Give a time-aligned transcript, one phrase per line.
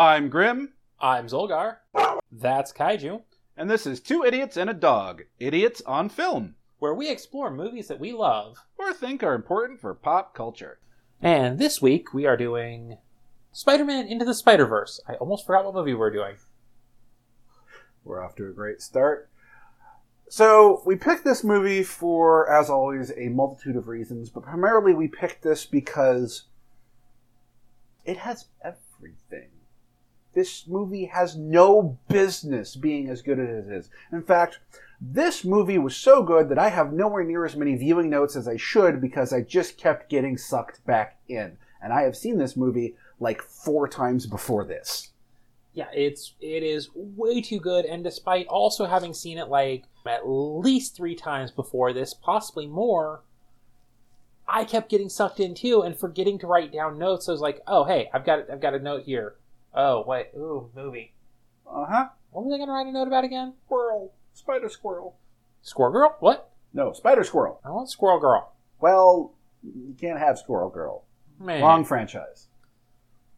[0.00, 1.76] I'm Grim, I'm Zolgar.
[2.32, 3.20] That's Kaiju,
[3.54, 7.88] and this is Two Idiots and a Dog Idiots on Film, where we explore movies
[7.88, 8.56] that we love.
[8.78, 10.78] or think are important for pop culture.
[11.20, 12.96] And this week we are doing
[13.52, 15.02] Spider Man Into the Spider Verse.
[15.06, 16.36] I almost forgot what movie we we're doing.
[18.02, 19.28] We're off to a great start.
[20.30, 25.08] So, we picked this movie for, as always, a multitude of reasons, but primarily we
[25.08, 26.44] picked this because
[28.06, 29.50] it has everything.
[30.32, 33.90] This movie has no business being as good as it is.
[34.12, 34.60] In fact,
[35.00, 38.46] this movie was so good that I have nowhere near as many viewing notes as
[38.46, 41.56] I should because I just kept getting sucked back in.
[41.82, 45.10] And I have seen this movie like four times before this.
[45.72, 50.28] Yeah, it's it is way too good, and despite also having seen it like at
[50.28, 53.22] least three times before this, possibly more,
[54.48, 57.28] I kept getting sucked in too and forgetting to write down notes.
[57.28, 59.36] I was like, "Oh, hey, I've got I've got a note here.
[59.74, 61.14] Oh, wait, ooh, movie.
[61.66, 62.08] Uh huh.
[62.30, 63.54] What was I gonna write a note about again?
[63.66, 64.12] Squirrel.
[64.34, 65.16] Spider squirrel.
[65.62, 66.16] Squirrel Girl?
[66.20, 66.50] What?
[66.72, 67.60] No, Spider Squirrel.
[67.64, 68.52] I want Squirrel Girl.
[68.80, 71.04] Well, you can't have Squirrel Girl.
[71.38, 72.48] Man, Wrong franchise.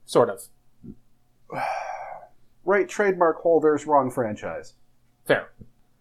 [0.04, 0.42] Sort of.
[2.64, 4.74] Right trademark holders, wrong franchise.
[5.26, 5.50] Fair.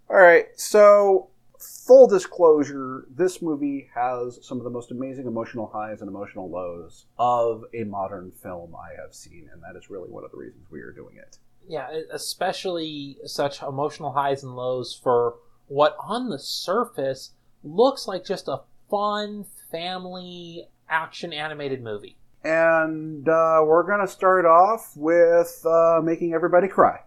[0.07, 1.30] All right, so
[1.61, 7.05] full disclosure, this movie has some of the most amazing emotional highs and emotional lows
[7.17, 10.65] of a modern film I have seen, and that is really one of the reasons
[10.69, 11.37] we are doing it.
[11.67, 15.35] Yeah, especially such emotional highs and lows for
[15.67, 17.31] what on the surface
[17.63, 22.17] looks like just a fun family action animated movie.
[22.43, 27.01] And uh, we're going to start off with uh, making everybody cry.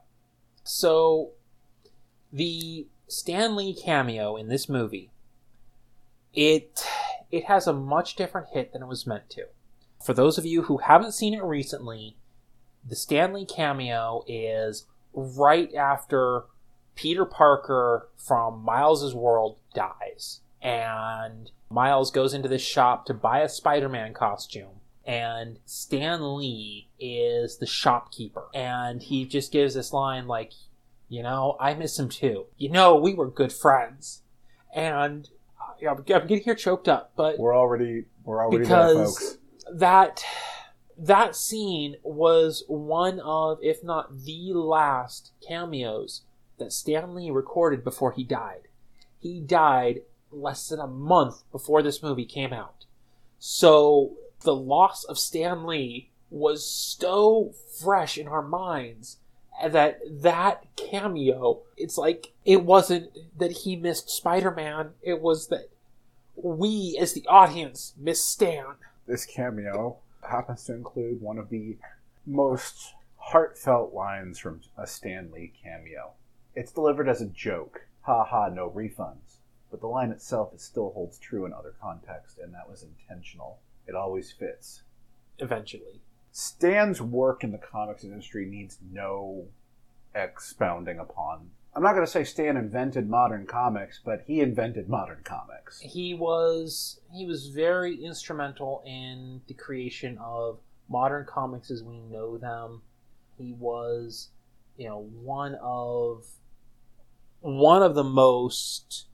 [0.62, 1.32] So,
[2.32, 5.10] the Stan Lee cameo in this movie,
[6.32, 6.84] it
[7.30, 9.46] it has a much different hit than it was meant to.
[10.04, 12.16] For those of you who haven't seen it recently,
[12.86, 16.44] the Stan Lee cameo is right after
[16.94, 23.48] Peter Parker from Miles's world dies, and Miles goes into this shop to buy a
[23.48, 28.44] Spider-Man costume and Stan Lee is the shopkeeper.
[28.54, 30.52] And he just gives this line like,
[31.08, 32.46] you know, I miss him too.
[32.56, 34.22] You know, we were good friends.
[34.74, 35.28] And
[35.60, 39.38] uh, I'm getting here choked up, but We're already we're already there, folks.
[39.72, 40.24] that
[40.96, 46.22] that scene was one of, if not the last cameos
[46.58, 48.68] that Stan Lee recorded before he died.
[49.18, 52.84] He died less than a month before this movie came out.
[53.38, 59.18] So the loss of Stan Lee was so fresh in our minds
[59.68, 65.70] that that cameo, it's like it wasn't that he missed Spider-Man, it was that
[66.36, 68.74] we as the audience missed Stan.
[69.06, 69.98] This cameo
[70.28, 71.76] happens to include one of the
[72.26, 76.12] most heartfelt lines from a Stan Lee cameo.
[76.54, 77.86] It's delivered as a joke.
[78.02, 79.38] Ha ha, no refunds.
[79.70, 83.58] But the line itself it still holds true in other contexts, and that was intentional.
[83.86, 84.82] It always fits.
[85.38, 86.00] Eventually.
[86.36, 89.46] Stan's work in the comics industry needs no
[90.16, 91.48] expounding upon.
[91.76, 95.78] I'm not going to say Stan invented modern comics, but he invented modern comics.
[95.78, 100.58] he was he was very instrumental in the creation of
[100.88, 102.82] modern comics as we know them.
[103.38, 104.30] He was,
[104.76, 106.24] you know, one of
[107.42, 109.06] one of the most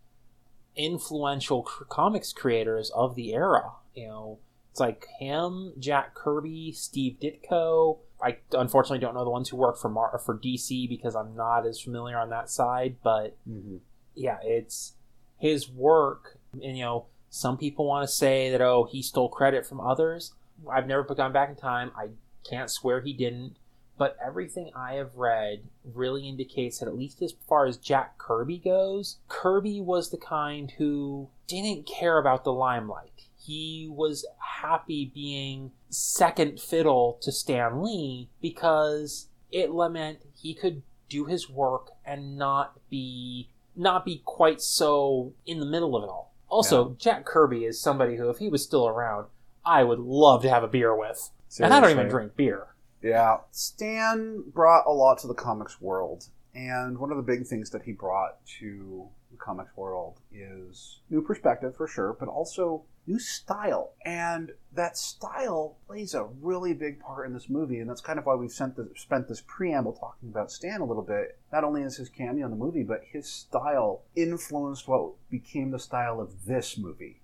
[0.75, 3.73] influential comics creators of the era.
[3.95, 4.39] You know,
[4.81, 7.99] it's like him, Jack Kirby, Steve Ditko.
[8.23, 11.67] I unfortunately don't know the ones who work for Mar- for DC because I'm not
[11.67, 13.77] as familiar on that side, but Mm-hmm.
[14.15, 14.95] yeah, it's
[15.39, 16.39] his work.
[16.53, 20.35] And, you know, some people want to say that, oh, he stole credit from others.
[20.71, 21.93] I've never gone back in time.
[21.97, 22.09] I
[22.49, 23.57] can't swear he didn't.
[23.97, 28.57] But everything I have read really indicates that, at least as far as Jack Kirby
[28.59, 33.13] goes, Kirby was the kind who didn't care about the limelight.
[33.39, 34.27] He was
[34.63, 41.91] happy being second fiddle to Stan Lee because it meant he could do his work
[42.05, 46.35] and not be not be quite so in the middle of it all.
[46.49, 49.27] Also, Jack Kirby is somebody who, if he was still around,
[49.65, 51.31] I would love to have a beer with.
[51.61, 52.67] And I don't even drink beer.
[53.03, 57.71] Yeah, Stan brought a lot to the comics world, and one of the big things
[57.71, 63.19] that he brought to the comics world is new perspective for sure, but also new
[63.19, 63.93] style.
[64.05, 68.27] And that style plays a really big part in this movie, and that's kind of
[68.27, 71.39] why we've the, spent this preamble talking about Stan a little bit.
[71.53, 75.79] Not only is his cameo in the movie, but his style influenced what became the
[75.79, 77.21] style of this movie.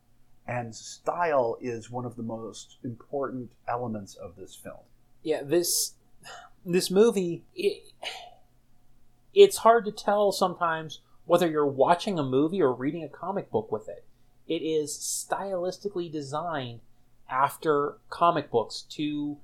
[0.48, 4.84] And style is one of the most important elements of this film.
[5.22, 5.94] Yeah, this
[6.64, 7.92] this movie, it,
[9.34, 13.70] it's hard to tell sometimes whether you're watching a movie or reading a comic book
[13.70, 14.04] with it.
[14.46, 16.80] It is stylistically designed
[17.28, 19.38] after comic books to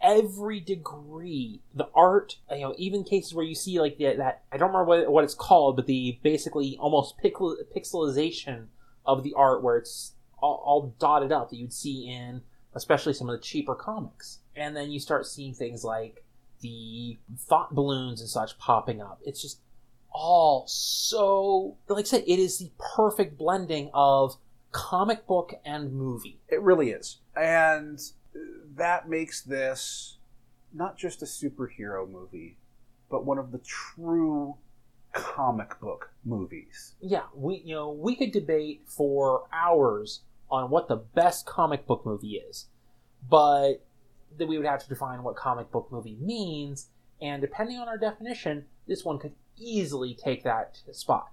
[0.00, 1.60] every degree.
[1.74, 4.84] The art, you know, even cases where you see like the, that I don't remember
[4.84, 8.66] what, what it's called, but the basically almost pixel, pixelization
[9.04, 12.42] of the art where it's all, all dotted up that you'd see in
[12.76, 14.40] especially some of the cheaper comics.
[14.54, 16.22] And then you start seeing things like
[16.60, 19.20] the thought balloons and such popping up.
[19.24, 19.60] It's just
[20.12, 24.36] all so like I said, it is the perfect blending of
[24.76, 26.38] comic book and movie.
[26.48, 27.16] It really is.
[27.34, 27.98] And
[28.76, 30.18] that makes this
[30.74, 32.58] not just a superhero movie,
[33.10, 34.56] but one of the true
[35.12, 36.94] comic book movies.
[37.00, 40.20] Yeah, we you know, we could debate for hours
[40.50, 42.66] on what the best comic book movie is.
[43.30, 43.76] But
[44.36, 46.88] then we would have to define what comic book movie means,
[47.22, 51.30] and depending on our definition, this one could easily take that spot.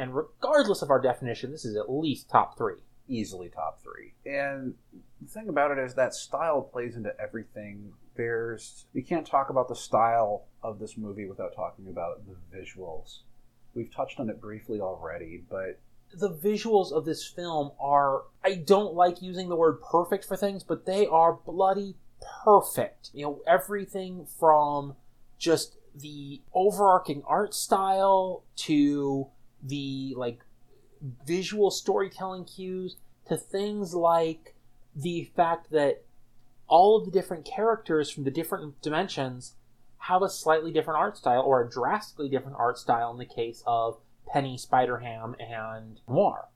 [0.00, 2.78] And regardless of our definition, this is at least top three.
[3.06, 4.14] Easily top three.
[4.24, 4.72] And
[5.20, 7.92] the thing about it is that style plays into everything.
[8.16, 13.18] There's you can't talk about the style of this movie without talking about the visuals.
[13.74, 15.80] We've touched on it briefly already, but
[16.14, 20.64] the visuals of this film are I don't like using the word perfect for things,
[20.64, 21.96] but they are bloody
[22.42, 23.10] perfect.
[23.12, 24.96] You know, everything from
[25.38, 29.28] just the overarching art style to
[29.62, 30.40] the like
[31.26, 32.96] visual storytelling cues
[33.26, 34.54] to things like
[34.94, 36.04] the fact that
[36.66, 39.54] all of the different characters from the different dimensions
[39.98, 43.62] have a slightly different art style or a drastically different art style in the case
[43.66, 43.98] of
[44.32, 46.48] Penny, Spider Ham, and Noir.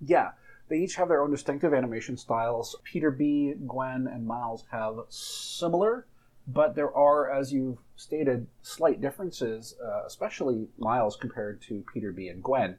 [0.00, 0.32] Yeah,
[0.68, 2.76] they each have their own distinctive animation styles.
[2.84, 6.06] Peter B, Gwen, and Miles have similar,
[6.46, 12.28] but there are, as you've stated, slight differences, uh, especially Miles compared to Peter B
[12.28, 12.78] and Gwen.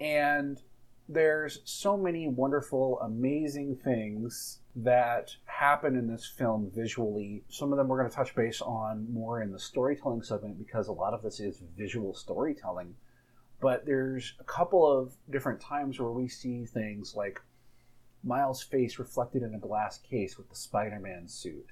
[0.00, 0.60] And
[1.08, 7.44] there's so many wonderful, amazing things that happen in this film visually.
[7.48, 10.88] Some of them we're going to touch base on more in the storytelling segment because
[10.88, 12.94] a lot of this is visual storytelling
[13.62, 17.40] but there's a couple of different times where we see things like
[18.24, 21.68] Miles' face reflected in a glass case with the Spider-Man suit,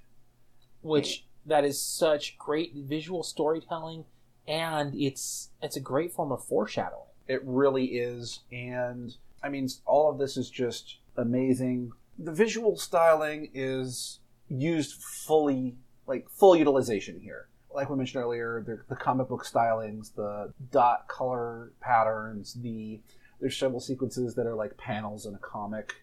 [0.82, 4.04] which that is such great visual storytelling,
[4.46, 7.08] and it's it's a great form of foreshadowing.
[7.28, 11.92] It really is, and I mean, all of this is just amazing.
[12.18, 14.18] The visual styling is
[14.48, 20.14] used fully, like full utilization here like we mentioned earlier, the, the comic book stylings,
[20.14, 23.00] the dot color patterns, the
[23.40, 25.94] there's several sequences that are like panels in a comic.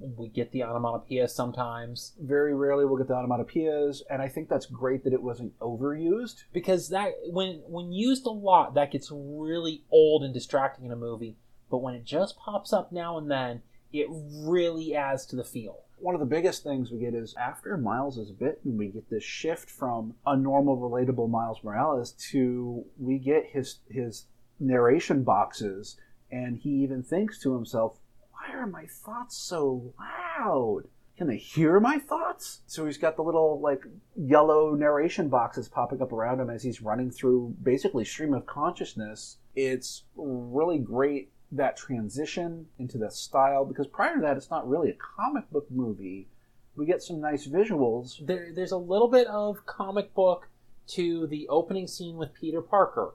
[0.00, 2.14] We get the onomatopoeia sometimes.
[2.20, 6.44] Very rarely we'll get the onomatopoeias, and I think that's great that it wasn't overused.
[6.52, 10.96] Because that when when used a lot, that gets really old and distracting in a
[10.96, 11.36] movie.
[11.70, 13.62] But when it just pops up now and then,
[13.92, 17.76] it really adds to the feel one of the biggest things we get is after
[17.76, 23.18] Miles is bitten, we get this shift from a normal, relatable Miles Morales to we
[23.18, 24.26] get his his
[24.58, 25.96] narration boxes,
[26.30, 27.98] and he even thinks to himself,
[28.42, 32.62] "Why are my thoughts so loud?" Can they hear my thoughts?
[32.66, 33.84] So he's got the little like
[34.16, 39.38] yellow narration boxes popping up around him as he's running through basically stream of consciousness.
[39.54, 44.90] It's really great that transition into the style because prior to that it's not really
[44.90, 46.26] a comic book movie
[46.74, 50.48] we get some nice visuals there, there's a little bit of comic book
[50.86, 53.14] to the opening scene with peter parker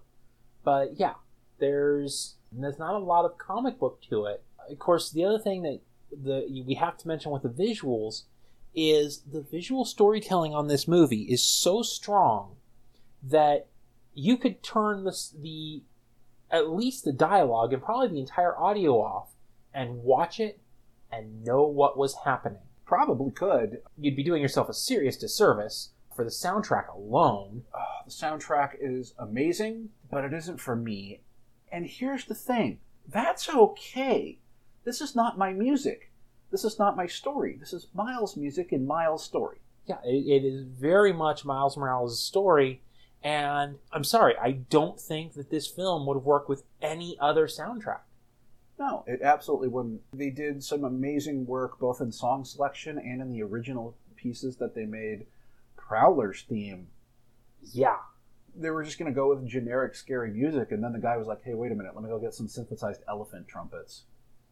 [0.64, 1.16] but yeah
[1.60, 5.62] there's there's not a lot of comic book to it of course the other thing
[5.64, 5.80] that
[6.12, 8.24] the we have to mention with the visuals
[8.76, 12.56] is the visual storytelling on this movie is so strong
[13.24, 13.68] that
[14.14, 15.84] you could turn this, the
[16.50, 19.30] at least the dialogue and probably the entire audio off
[19.74, 20.60] and watch it
[21.12, 22.60] and know what was happening.
[22.86, 23.82] Probably could.
[23.98, 27.64] You'd be doing yourself a serious disservice for the soundtrack alone.
[27.76, 31.22] Oh, the soundtrack is amazing, but it isn't for me.
[31.72, 34.40] And here's the thing that's okay.
[34.88, 36.14] This is not my music.
[36.50, 37.58] This is not my story.
[37.60, 39.58] This is Miles' music and Miles' story.
[39.86, 42.82] Yeah, it, it is very much Miles Morales' story,
[43.22, 48.00] and I'm sorry, I don't think that this film would work with any other soundtrack.
[48.80, 50.04] No, it absolutely wouldn't.
[50.14, 54.74] They did some amazing work both in song selection and in the original pieces that
[54.74, 55.26] they made.
[55.76, 56.88] Prowler's theme.
[57.74, 57.98] Yeah.
[58.56, 61.28] They were just going to go with generic scary music, and then the guy was
[61.28, 64.04] like, hey, wait a minute, let me go get some synthesized elephant trumpets.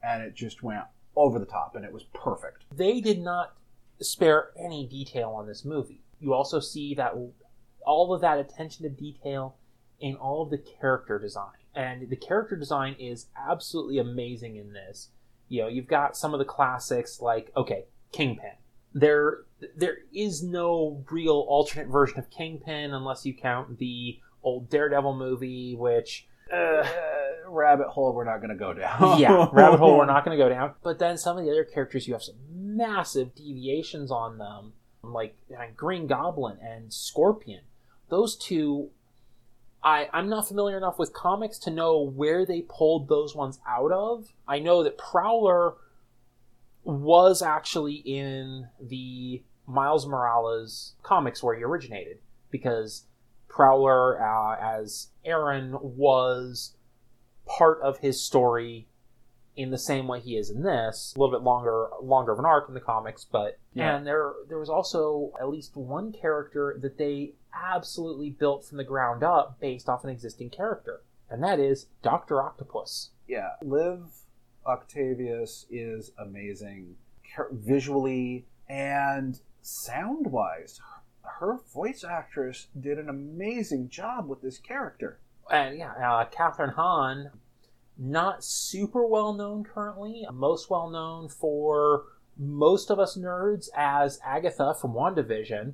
[0.05, 0.83] And it just went
[1.15, 2.65] over the top, and it was perfect.
[2.75, 3.55] They did not
[4.01, 6.01] spare any detail on this movie.
[6.19, 7.13] You also see that
[7.85, 9.55] all of that attention to detail
[9.99, 11.53] in all of the character design.
[11.73, 15.09] And the character design is absolutely amazing in this.
[15.47, 18.51] You know, you've got some of the classics like, okay, Kingpin.
[18.93, 19.39] There
[19.75, 25.75] there is no real alternate version of Kingpin unless you count the old Daredevil movie,
[25.75, 26.87] which uh,
[27.47, 29.19] rabbit hole we're not going to go down.
[29.19, 30.73] yeah, rabbit hole we're not going to go down.
[30.83, 34.73] But then some of the other characters, you have some massive deviations on them,
[35.03, 35.35] like
[35.75, 37.61] Green Goblin and Scorpion.
[38.09, 38.89] Those two,
[39.83, 43.91] I I'm not familiar enough with comics to know where they pulled those ones out
[43.91, 44.33] of.
[44.47, 45.75] I know that Prowler
[46.83, 52.19] was actually in the Miles Morales comics where he originated
[52.51, 53.05] because
[53.47, 56.75] Prowler uh, as Aaron was
[57.45, 58.87] part of his story
[59.55, 61.13] in the same way he is in this.
[61.15, 63.95] A little bit longer longer of an arc in the comics, but Yeah.
[63.95, 68.83] and there there was also at least one character that they absolutely built from the
[68.83, 73.11] ground up based off an existing character, and that is Doctor Octopus.
[73.27, 74.09] yeah, Liv
[74.65, 76.97] Octavius is amazing
[77.51, 80.79] visually and sound wise.
[81.39, 85.19] Her voice actress did an amazing job with this character.
[85.51, 87.31] And yeah, uh, Kathryn Hahn,
[87.97, 90.25] not super well known currently.
[90.31, 92.03] Most well known for
[92.37, 95.73] most of us nerds as Agatha from WandaVision.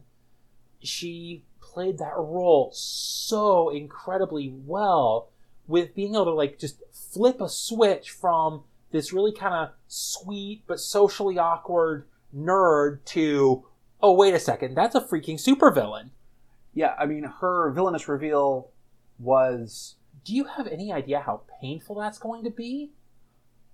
[0.80, 5.30] She played that role so incredibly well
[5.68, 10.64] with being able to like just flip a switch from this really kind of sweet
[10.68, 13.66] but socially awkward nerd to
[14.02, 16.10] oh wait a second that's a freaking supervillain
[16.74, 18.70] Yeah, I mean, her villainous reveal
[19.22, 22.92] was Do you have any idea how painful that's going to be?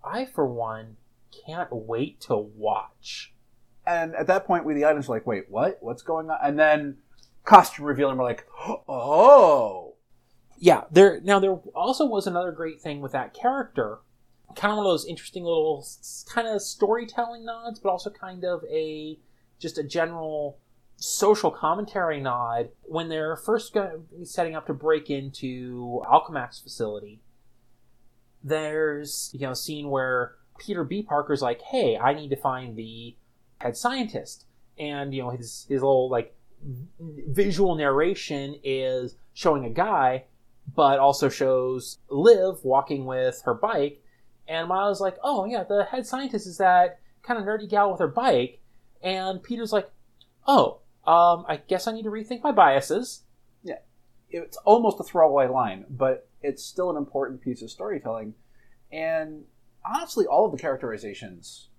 [0.04, 0.98] I, for one,
[1.46, 3.34] can't wait to watch.
[3.86, 5.78] and at that point we the audience were like, wait, what?
[5.82, 6.38] What's going on?
[6.42, 6.98] And then
[7.44, 8.46] costume reveal and we're like,
[8.88, 9.96] oh
[10.58, 11.20] Yeah, there.
[11.24, 14.00] Now there also was another great thing with that character.
[14.56, 15.86] Kind of one of those interesting little
[16.30, 19.20] kind of storytelling nods, but also kind of a
[19.60, 20.60] just a general
[20.98, 23.76] social commentary nod when they're first
[24.24, 27.22] setting up to break into Alchemax facility.
[28.44, 31.04] There's you know a scene where Peter B.
[31.04, 33.16] Parker's like, "Hey, I need to find the
[33.60, 34.46] head scientist,"
[34.78, 36.36] and you know his his little like
[37.00, 40.26] visual narration is showing a guy,
[40.76, 44.02] but also shows Liv walking with her bike,
[44.48, 48.00] and Miles like, "Oh yeah, the head scientist is that kind of nerdy gal with
[48.00, 48.62] her bike,"
[49.04, 49.92] and Peter's like,
[50.48, 53.24] "Oh, um, I guess I need to rethink my biases."
[53.64, 53.80] Yeah,
[54.30, 58.36] it's almost a throwaway line, but it's still an important piece of storytelling.
[58.92, 59.46] And
[59.86, 61.70] honestly, all of the characterizations,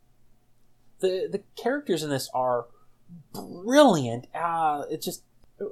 [1.00, 2.66] the The characters in this are
[3.32, 4.26] brilliant.
[4.34, 5.22] Uh, it's just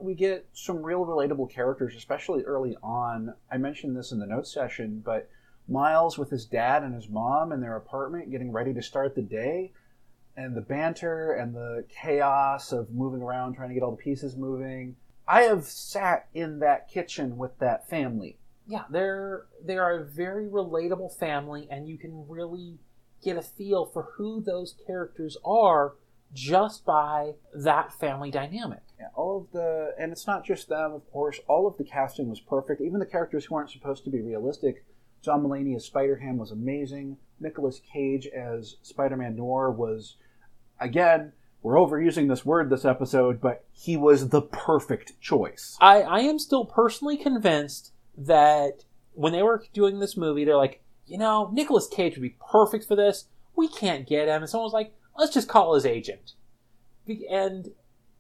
[0.00, 3.34] we get some real relatable characters, especially early on.
[3.50, 5.28] I mentioned this in the note session, but
[5.68, 9.22] Miles with his dad and his mom in their apartment getting ready to start the
[9.22, 9.72] day,
[10.36, 14.36] and the banter and the chaos of moving around trying to get all the pieces
[14.36, 14.96] moving.
[15.26, 18.38] I have sat in that kitchen with that family.
[18.66, 22.78] yeah, they're they are a very relatable family, and you can really
[23.24, 25.94] get a feel for who those characters are
[26.32, 28.82] just by that family dynamic.
[29.00, 31.40] Yeah, all of the, and it's not just them, of course.
[31.48, 32.80] All of the casting was perfect.
[32.80, 34.84] Even the characters who aren't supposed to be realistic.
[35.22, 37.16] John Mulaney as Spider-Ham was amazing.
[37.40, 40.16] Nicolas Cage as Spider-Man Noir was,
[40.80, 45.76] again, we're overusing this word this episode, but he was the perfect choice.
[45.80, 50.82] I, I am still personally convinced that when they were doing this movie, they're like,
[51.06, 53.26] you know, Nicolas Cage would be perfect for this.
[53.56, 54.42] We can't get him.
[54.42, 56.34] And someone was like, let's just call his agent.
[57.30, 57.70] And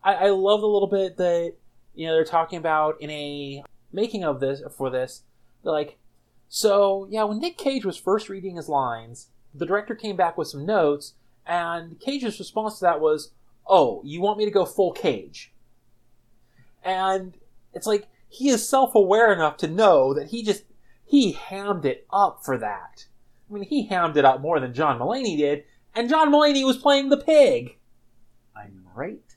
[0.02, 1.54] I, I love the little bit that,
[1.94, 5.22] you know, they're talking about in a making of this, for this.
[5.62, 5.98] They're like,
[6.48, 10.48] so, yeah, when Nick Cage was first reading his lines, the director came back with
[10.48, 11.14] some notes,
[11.46, 13.32] and Cage's response to that was,
[13.66, 15.52] oh, you want me to go full Cage?
[16.84, 17.36] And
[17.72, 20.64] it's like he is self-aware enough to know that he just
[21.04, 23.06] he hammed it up for that.
[23.48, 26.76] I mean, he hammed it up more than John Mulaney did, and John Mulaney was
[26.76, 27.78] playing the pig.
[28.54, 29.36] I'm right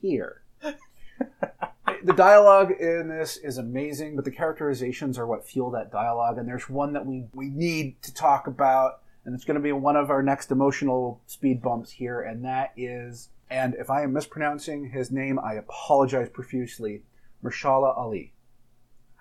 [0.00, 0.42] here.
[0.60, 6.38] the dialogue in this is amazing, but the characterizations are what fuel that dialogue.
[6.38, 9.72] And there's one that we, we need to talk about, and it's going to be
[9.72, 14.12] one of our next emotional speed bumps here, and that is, and if I am
[14.12, 17.02] mispronouncing his name, I apologize profusely,
[17.42, 18.32] Marshala Ali.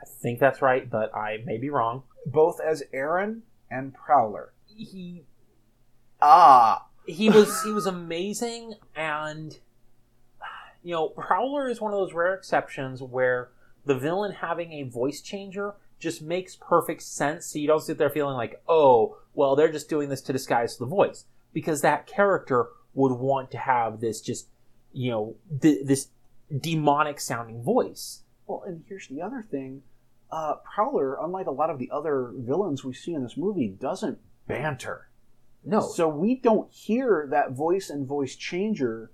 [0.01, 2.03] I think that's right, but I may be wrong.
[2.25, 4.53] Both as Aaron and Prowler.
[4.65, 5.23] He
[6.21, 6.87] Ah!
[7.05, 9.59] he was he was amazing, and
[10.81, 13.49] you know, Prowler is one of those rare exceptions where
[13.85, 17.47] the villain having a voice changer just makes perfect sense.
[17.47, 20.77] So you don't sit there feeling like, oh, well, they're just doing this to disguise
[20.77, 21.25] the voice.
[21.53, 24.47] Because that character would want to have this just,
[24.91, 26.09] you know, th- this
[26.55, 28.23] demonic sounding voice.
[28.45, 29.81] Well, and here's the other thing.
[30.31, 34.19] Uh, Prowler, unlike a lot of the other villains we see in this movie, doesn't
[34.47, 35.07] banter.
[35.63, 35.81] No.
[35.81, 39.11] So we don't hear that voice and voice changer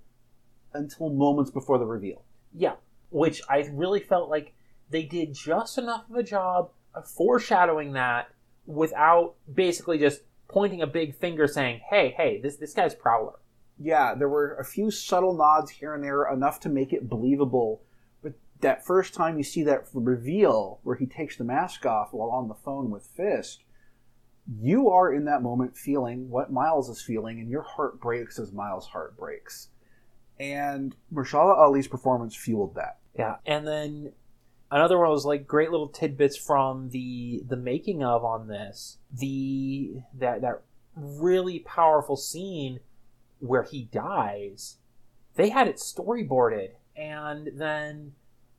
[0.72, 2.24] until moments before the reveal.
[2.52, 2.74] Yeah,
[3.10, 4.54] which I really felt like
[4.90, 6.70] they did just enough of a job
[7.04, 8.28] foreshadowing that
[8.66, 13.38] without basically just pointing a big finger saying, "Hey, hey, this this guy's Prowler."
[13.78, 17.82] Yeah, there were a few subtle nods here and there, enough to make it believable.
[18.22, 22.30] But that first time you see that reveal where he takes the mask off while
[22.30, 23.60] on the phone with Fisk,
[24.46, 28.52] you are in that moment feeling what Miles is feeling, and your heart breaks as
[28.52, 29.68] Miles' heart breaks.
[30.38, 32.98] And Mahershala Ali's performance fueled that.
[33.18, 34.12] Yeah, and then
[34.70, 38.98] another one was like great little tidbits from the the making of on this.
[39.12, 40.62] The that that
[40.94, 42.80] really powerful scene
[43.38, 44.76] where he dies.
[45.36, 48.12] They had it storyboarded, and then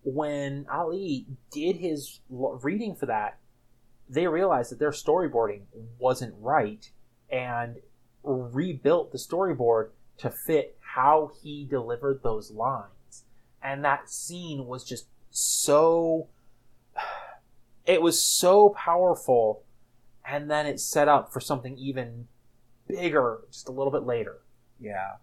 [0.03, 3.38] when Ali did his reading for that,
[4.10, 5.62] they realized that their storyboarding
[6.00, 6.89] wasn't right
[7.30, 7.77] and
[8.24, 13.24] rebuilt the storyboard to fit how he delivered those lines.
[13.63, 16.27] And that scene was just so
[17.85, 19.63] it was so powerful
[20.25, 22.27] and then it set up for something even
[22.88, 24.41] bigger just a little bit later.
[24.79, 25.15] Yeah.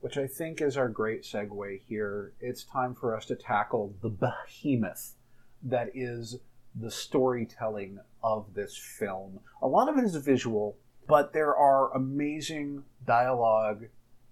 [0.00, 2.32] Which I think is our great segue here.
[2.40, 5.14] It's time for us to tackle the behemoth
[5.62, 6.38] that is
[6.74, 9.40] the storytelling of this film.
[9.62, 10.76] A lot of it is visual,
[11.08, 13.86] but there are amazing dialogue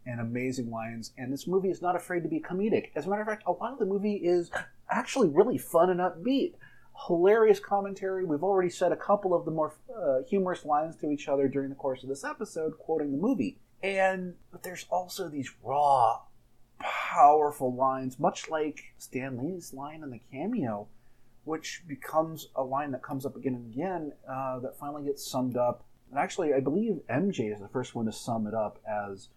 [0.06, 2.90] and amazing lines, and this movie is not afraid to be comedic.
[2.94, 4.50] As a matter of fact, a lot of the movie is
[4.90, 6.54] actually really fun and upbeat.
[7.06, 8.24] Hilarious commentary.
[8.24, 11.68] We've already said a couple of the more uh, humorous lines to each other during
[11.68, 13.58] the course of this episode, quoting the movie.
[13.82, 16.20] And but there's also these raw,
[16.78, 20.86] powerful lines, much like Stan Lee's line in the cameo,
[21.44, 25.56] which becomes a line that comes up again and again uh, that finally gets summed
[25.56, 25.84] up.
[26.10, 29.28] And actually, I believe MJ is the first one to sum it up as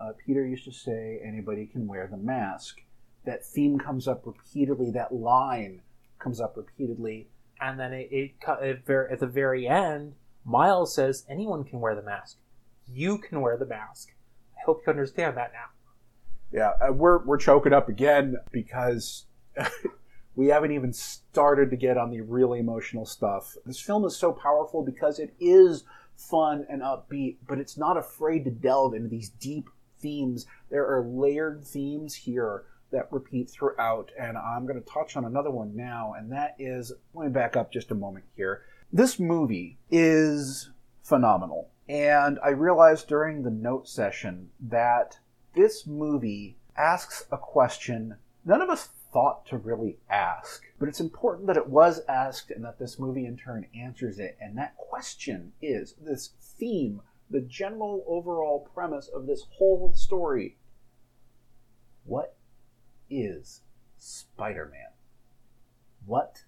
[0.00, 2.80] uh, Peter used to say, anybody can wear the mask.
[3.24, 5.80] That theme comes up repeatedly, that line
[6.18, 7.28] comes up repeatedly.
[7.60, 12.02] And then it, it, it at the very end, Miles says, anyone can wear the
[12.02, 12.36] mask.
[12.86, 14.14] You can wear the mask.
[14.56, 15.68] I hope you understand that now.
[16.52, 19.26] Yeah, uh, we're, we're choking up again because
[20.36, 23.54] we haven't even started to get on the really emotional stuff.
[23.64, 25.84] This film is so powerful because it is
[26.16, 30.46] fun and upbeat, but it's not afraid to delve into these deep themes.
[30.70, 35.50] There are layered themes here that repeat throughout, and I'm going to touch on another
[35.50, 38.62] one now, and that is let me back up just a moment here.
[38.92, 40.70] This movie is
[41.02, 45.18] phenomenal, and I realized during the note session that
[45.54, 51.46] this movie asks a question none of us thought to really ask, but it's important
[51.48, 55.52] that it was asked and that this movie in turn answers it, and that question
[55.60, 60.56] is this theme the general overall premise of this whole story.
[62.04, 62.36] What
[63.10, 63.62] is
[63.98, 64.92] Spider Man?
[66.06, 66.44] What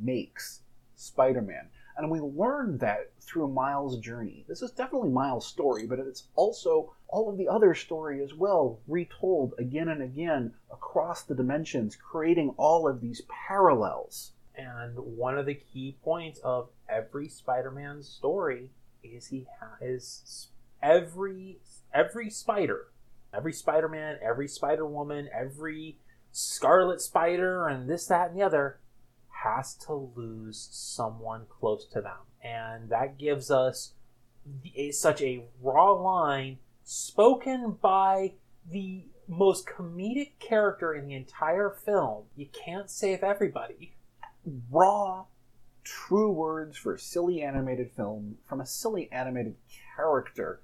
[0.00, 0.62] makes
[0.94, 1.68] Spider Man?
[1.96, 4.44] And we learned that through Miles' journey.
[4.48, 8.78] This is definitely Miles' story, but it's also all of the other story as well,
[8.86, 14.32] retold again and again across the dimensions, creating all of these parallels.
[14.54, 18.70] And one of the key points of every Spider Man story
[19.02, 19.46] is he
[19.80, 20.48] has
[20.82, 21.58] every
[21.92, 22.88] every spider,
[23.34, 25.98] every Spider Man, every Spider Woman, every
[26.32, 28.80] Scarlet Spider, and this, that, and the other
[29.44, 33.92] has to lose someone close to them, and that gives us
[34.76, 38.32] a, such a raw line spoken by
[38.70, 42.24] the most comedic character in the entire film.
[42.34, 43.94] You can't save everybody.
[44.70, 45.26] Raw
[45.84, 49.56] true words for a silly animated film from a silly animated
[49.96, 50.60] character.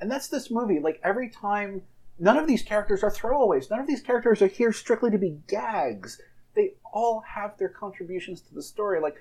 [0.00, 0.80] And that's this movie.
[0.80, 1.82] Like every time,
[2.18, 3.70] none of these characters are throwaways.
[3.70, 6.20] None of these characters are here strictly to be gags.
[6.54, 9.00] They all have their contributions to the story.
[9.00, 9.16] Like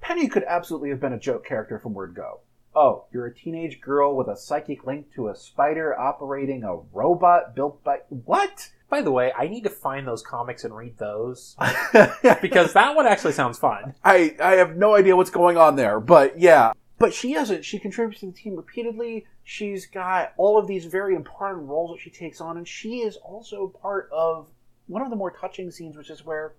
[0.00, 2.40] Penny could absolutely have been a joke character from Word Go.
[2.74, 7.54] Oh, you're a teenage girl with a psychic link to a spider operating a robot
[7.54, 7.98] built by.
[8.08, 8.70] What?
[8.88, 11.56] By the way, I need to find those comics and read those
[12.40, 13.94] because that one actually sounds fun.
[14.02, 16.72] I, I have no idea what's going on there, but yeah.
[16.98, 17.64] But she isn't.
[17.64, 19.26] She contributes to the team repeatedly.
[19.50, 23.16] She's got all of these very important roles that she takes on, and she is
[23.16, 24.50] also part of
[24.88, 26.52] one of the more touching scenes, which is where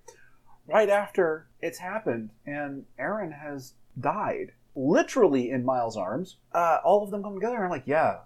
[0.66, 7.12] right after it's happened and Aaron has died, literally in Miles' arms, uh, all of
[7.12, 8.22] them come together and are like, yeah,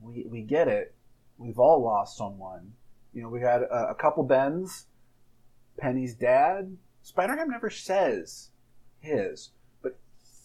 [0.00, 0.94] we, we get it.
[1.36, 2.74] We've all lost someone.
[3.12, 4.86] You know, we had a, a couple Bens,
[5.78, 6.76] Penny's dad.
[7.02, 8.50] Spider-Man never says
[9.00, 9.50] his,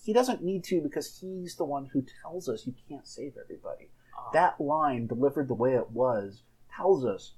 [0.03, 3.89] he doesn't need to because he's the one who tells us you can't save everybody.
[4.17, 6.43] Uh, That line, delivered the way it was,
[6.75, 7.33] tells us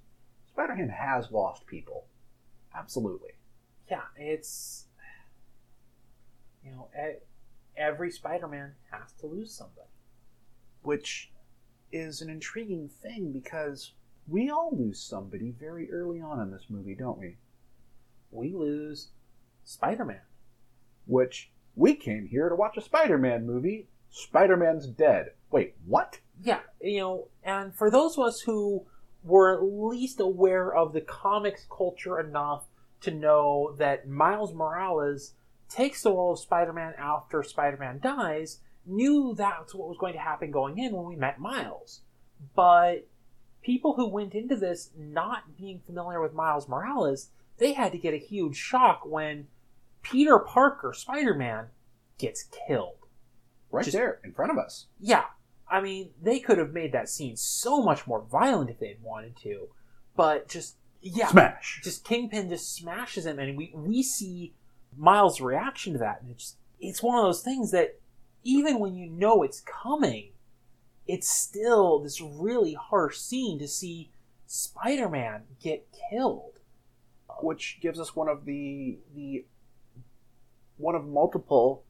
[0.47, 2.06] Spider-Man has lost people.
[2.76, 3.32] Absolutely.
[3.89, 4.86] yeah, it's
[6.63, 6.88] you know,
[7.76, 9.89] every Spider-Man has to lose somebody.
[10.84, 11.32] which
[11.91, 13.93] is an intriguing thing because
[14.28, 17.38] we all lose somebody very early on in this movie, don't we?
[18.32, 19.10] We lose
[19.63, 20.21] Spider-Man.
[21.06, 23.88] Which we came here to watch a Spider-Man movie.
[24.09, 25.31] Spider-Man's dead.
[25.51, 26.19] Wait, what?
[26.41, 28.86] Yeah, you know, and for those of us who
[29.23, 32.65] were at least aware of the comics culture enough
[33.01, 35.33] to know that Miles Morales
[35.69, 40.51] takes the role of Spider-Man after Spider-Man dies, knew that's what was going to happen
[40.51, 42.01] going in when we met Miles.
[42.55, 43.07] But
[43.63, 48.13] people who went into this not being familiar with Miles Morales, they had to get
[48.13, 49.47] a huge shock when
[50.04, 51.68] Peter Parker, Spider-Man,
[52.20, 52.98] gets killed.
[53.72, 54.86] Right Just- there, in front of us.
[55.00, 55.26] Yeah,
[55.68, 59.36] I mean, they could have made that scene so much more violent if they'd wanted
[59.38, 59.70] to,
[60.16, 61.82] but just yeah, Smash.
[61.84, 64.54] just Kingpin just smashes him, and we we see
[64.96, 68.00] Miles' reaction to that, and it's it's one of those things that
[68.44, 70.34] even when you know it's coming,
[71.08, 74.12] it's still this really harsh scene to see
[74.46, 76.60] Spider-Man get killed.
[77.42, 79.46] which gives us one of the the
[80.77, 81.83] one of multiple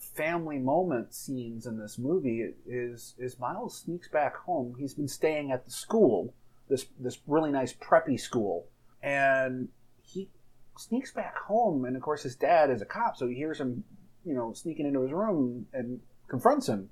[0.00, 4.74] family moment scenes in this movie is is Miles sneaks back home.
[4.78, 6.34] He's been staying at the school,
[6.68, 8.66] this this really nice preppy school,
[9.02, 9.68] and
[10.02, 10.30] he
[10.76, 11.84] sneaks back home.
[11.84, 13.84] And of course, his dad is a cop, so he hears him,
[14.24, 16.90] you know, sneaking into his room and confronts him.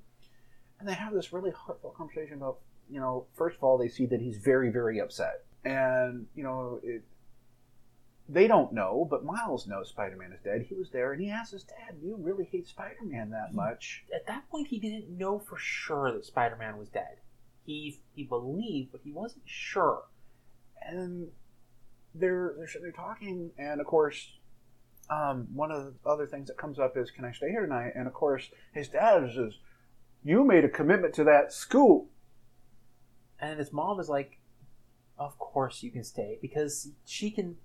[0.79, 4.05] And they have this really heartfelt conversation about, you know, first of all, they see
[4.05, 7.03] that he's very, very upset, and you know, it,
[8.31, 10.61] they don't know, but Miles knows Spider Man is dead.
[10.69, 13.55] He was there, and he asks his dad, "Do "You really hate Spider Man that
[13.55, 17.21] much?" At that point, he didn't know for sure that Spider-Man was dead.
[17.65, 20.03] He he believed, but he wasn't sure.
[20.81, 21.31] And
[22.13, 24.37] they're they're, they're talking, and of course,
[25.09, 27.93] um, one of the other things that comes up is, "Can I stay here tonight?"
[27.95, 29.57] And of course, his dad says,
[30.23, 32.09] "You made a commitment to that school."
[33.39, 34.39] And his mom is like,
[35.17, 37.57] "Of course you can stay because she can.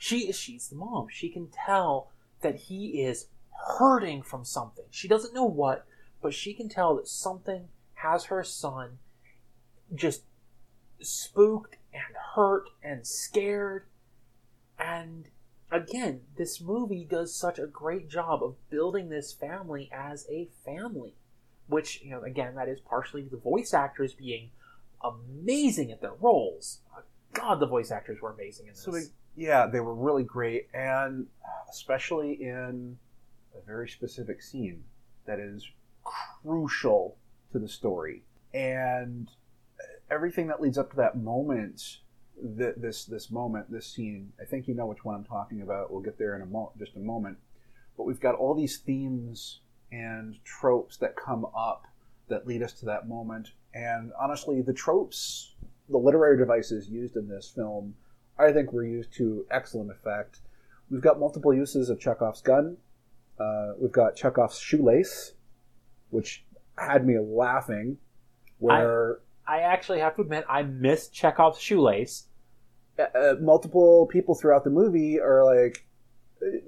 [0.00, 1.08] She she's the mom.
[1.10, 2.10] She can tell
[2.40, 3.26] that he is
[3.78, 4.86] hurting from something.
[4.90, 5.86] She doesn't know what,
[6.22, 8.98] but she can tell that something has her son
[9.94, 10.22] just
[11.02, 13.84] spooked and hurt and scared.
[14.78, 15.26] And
[15.70, 21.12] again, this movie does such a great job of building this family as a family,
[21.66, 24.48] which you know again that is partially the voice actors being
[25.04, 26.80] amazing at their roles.
[27.34, 28.82] God, the voice actors were amazing in this.
[28.82, 29.02] So we,
[29.36, 31.26] yeah, they were really great, and
[31.70, 32.98] especially in
[33.56, 34.84] a very specific scene
[35.26, 35.68] that is
[36.42, 37.16] crucial
[37.52, 38.22] to the story,
[38.54, 39.30] and
[40.10, 41.98] everything that leads up to that moment.
[42.58, 44.32] th- This this moment, this scene.
[44.40, 45.90] I think you know which one I'm talking about.
[45.90, 47.38] We'll get there in a mo- just a moment.
[47.96, 49.60] But we've got all these themes
[49.92, 51.84] and tropes that come up
[52.28, 53.50] that lead us to that moment.
[53.74, 55.54] And honestly, the tropes,
[55.88, 57.94] the literary devices used in this film
[58.40, 60.40] I think were used to excellent effect.
[60.90, 62.76] We've got multiple uses of Chekhov's gun.
[63.38, 65.34] Uh, we've got Chekhov's shoelace,
[66.10, 66.44] which
[66.76, 67.98] had me laughing.
[68.58, 72.26] Where I actually have to admit, I missed Chekhov's shoelace.
[72.98, 75.86] uh, uh, multiple people throughout the movie are like,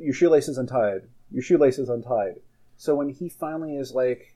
[0.00, 1.02] "Your shoelace is untied.
[1.30, 2.40] Your shoelace is untied."
[2.76, 4.34] So when he finally is like,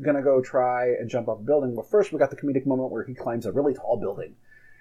[0.00, 2.92] gonna go try and jump off a building, well, first we got the comedic moment
[2.92, 4.36] where he climbs a really tall building,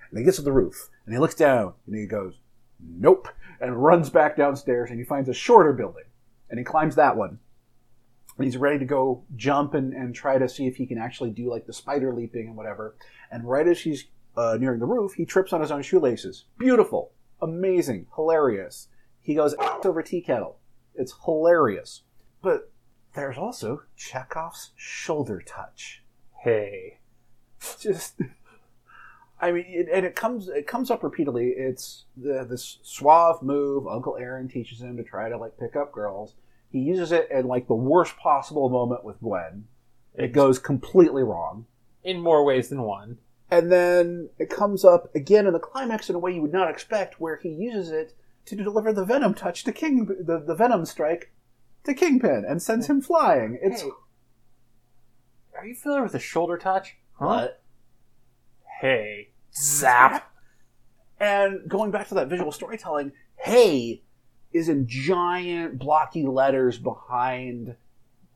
[0.09, 2.39] and he gets to the roof, and he looks down, and he goes,
[2.79, 3.27] "Nope,"
[3.59, 6.05] and runs back downstairs, and he finds a shorter building,
[6.49, 7.39] and he climbs that one.
[8.37, 11.31] And he's ready to go jump and, and try to see if he can actually
[11.31, 12.95] do like the spider leaping and whatever.
[13.31, 16.45] And right as he's uh, nearing the roof, he trips on his own shoelaces.
[16.59, 18.89] Beautiful, amazing, hilarious.
[19.21, 20.59] He goes over tea kettle.
[20.93, 22.03] It's hilarious.
[22.43, 22.71] But
[23.15, 26.03] there's also Chekhov's shoulder touch.
[26.43, 26.99] Hey.
[27.79, 28.21] Just,
[29.39, 31.49] I mean, it, and it comes it comes up repeatedly.
[31.49, 35.91] It's the this suave move Uncle Aaron teaches him to try to like pick up
[35.91, 36.33] girls.
[36.71, 39.65] He uses it in like the worst possible moment with Gwen.
[40.15, 41.65] It goes completely wrong.
[42.03, 43.17] In more ways than one.
[43.49, 46.69] And then it comes up again in the climax in a way you would not
[46.69, 48.13] expect, where he uses it
[48.45, 51.31] to deliver the venom touch to King, the, the venom strike
[51.83, 53.57] to Kingpin, and sends him flying.
[53.61, 53.89] It's Hey,
[55.57, 56.97] are you familiar with the shoulder touch?
[57.17, 57.61] What?
[58.81, 59.26] Hey,
[59.61, 60.31] zap.
[61.19, 64.03] And going back to that visual storytelling, hey
[64.53, 67.75] is in giant blocky letters behind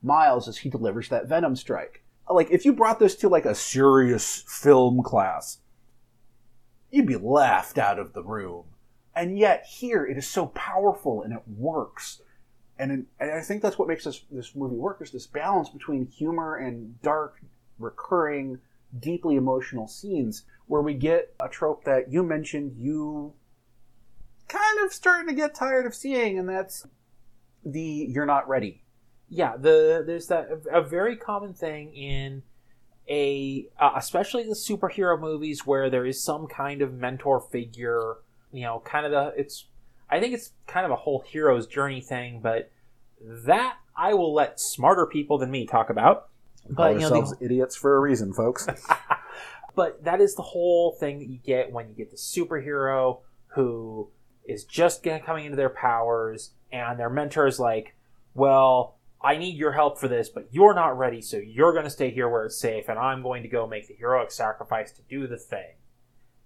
[0.02, 2.02] Miles as he delivers that venom strike.
[2.30, 5.58] Like if you brought this to like a serious film class,
[6.90, 8.64] you'd be laughed out of the room.
[9.14, 12.22] And yet here it is so powerful and it works.
[12.78, 15.68] And, in, and I think that's what makes this this movie work is this balance
[15.68, 17.40] between humor and dark,
[17.78, 18.58] recurring,
[18.98, 23.34] deeply emotional scenes where we get a trope that you mentioned you
[24.48, 26.86] kind of starting to get tired of seeing, and that's
[27.64, 28.82] the you're not ready.
[29.28, 32.42] Yeah, the there's that a very common thing in
[33.08, 38.16] a uh, especially the superhero movies where there is some kind of mentor figure.
[38.52, 39.66] You know, kind of the it's.
[40.10, 42.70] I think it's kind of a whole hero's journey thing, but
[43.46, 46.28] that I will let smarter people than me talk about.
[46.68, 48.66] But you know, the, idiots for a reason, folks.
[49.74, 54.08] but that is the whole thing that you get when you get the superhero who
[54.44, 57.94] is just coming into their powers and their mentor is like
[58.34, 61.90] well i need your help for this but you're not ready so you're going to
[61.90, 65.02] stay here where it's safe and i'm going to go make the heroic sacrifice to
[65.02, 65.74] do the thing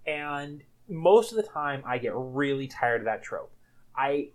[0.06, 3.52] and most of the time i get really tired of that trope
[3.96, 4.28] i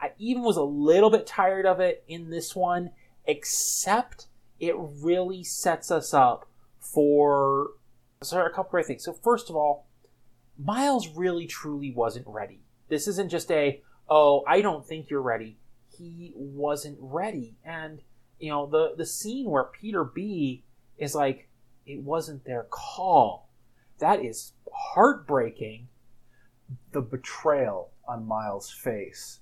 [0.00, 2.90] i even was a little bit tired of it in this one
[3.26, 4.26] except
[4.58, 6.48] it really sets us up
[6.80, 7.70] for
[8.22, 9.04] so a couple great things.
[9.04, 9.86] So first of all,
[10.58, 12.60] Miles really truly wasn't ready.
[12.88, 15.58] This isn't just a oh I don't think you're ready.
[15.98, 18.00] He wasn't ready, and
[18.38, 20.64] you know the the scene where Peter B
[20.98, 21.48] is like
[21.84, 23.48] it wasn't their call.
[23.98, 25.88] That is heartbreaking.
[26.92, 29.40] The betrayal on Miles' face,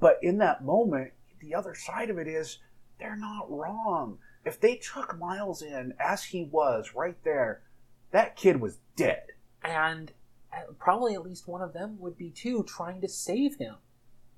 [0.00, 2.58] but in that moment, the other side of it is
[2.98, 4.18] they're not wrong.
[4.44, 7.62] If they took Miles in as he was right there,
[8.10, 9.24] that kid was dead.
[9.62, 10.12] And
[10.52, 13.76] uh, probably at least one of them would be too, trying to save him.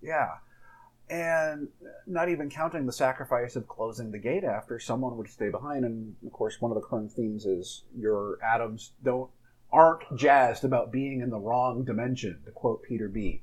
[0.01, 0.37] Yeah.
[1.09, 1.69] And
[2.07, 5.85] not even counting the sacrifice of closing the gate after someone would stay behind.
[5.85, 9.31] And of course, one of the current themes is your atoms don't
[9.73, 13.43] aren't jazzed about being in the wrong dimension, to quote Peter B.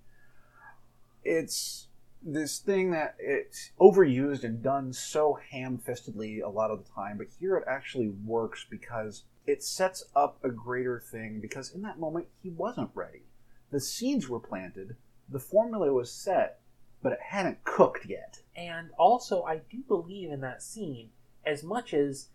[1.23, 1.87] It's
[2.25, 7.27] this thing that it's overused and done so ham-fistedly a lot of the time, but
[7.39, 12.27] here it actually works because it sets up a greater thing because in that moment
[12.41, 13.23] he wasn't ready.
[13.71, 14.95] The seeds were planted,
[15.27, 16.59] the formula was set,
[17.01, 18.39] but it hadn't cooked yet.
[18.55, 21.09] And also, I do believe in that scene
[21.45, 22.29] as much as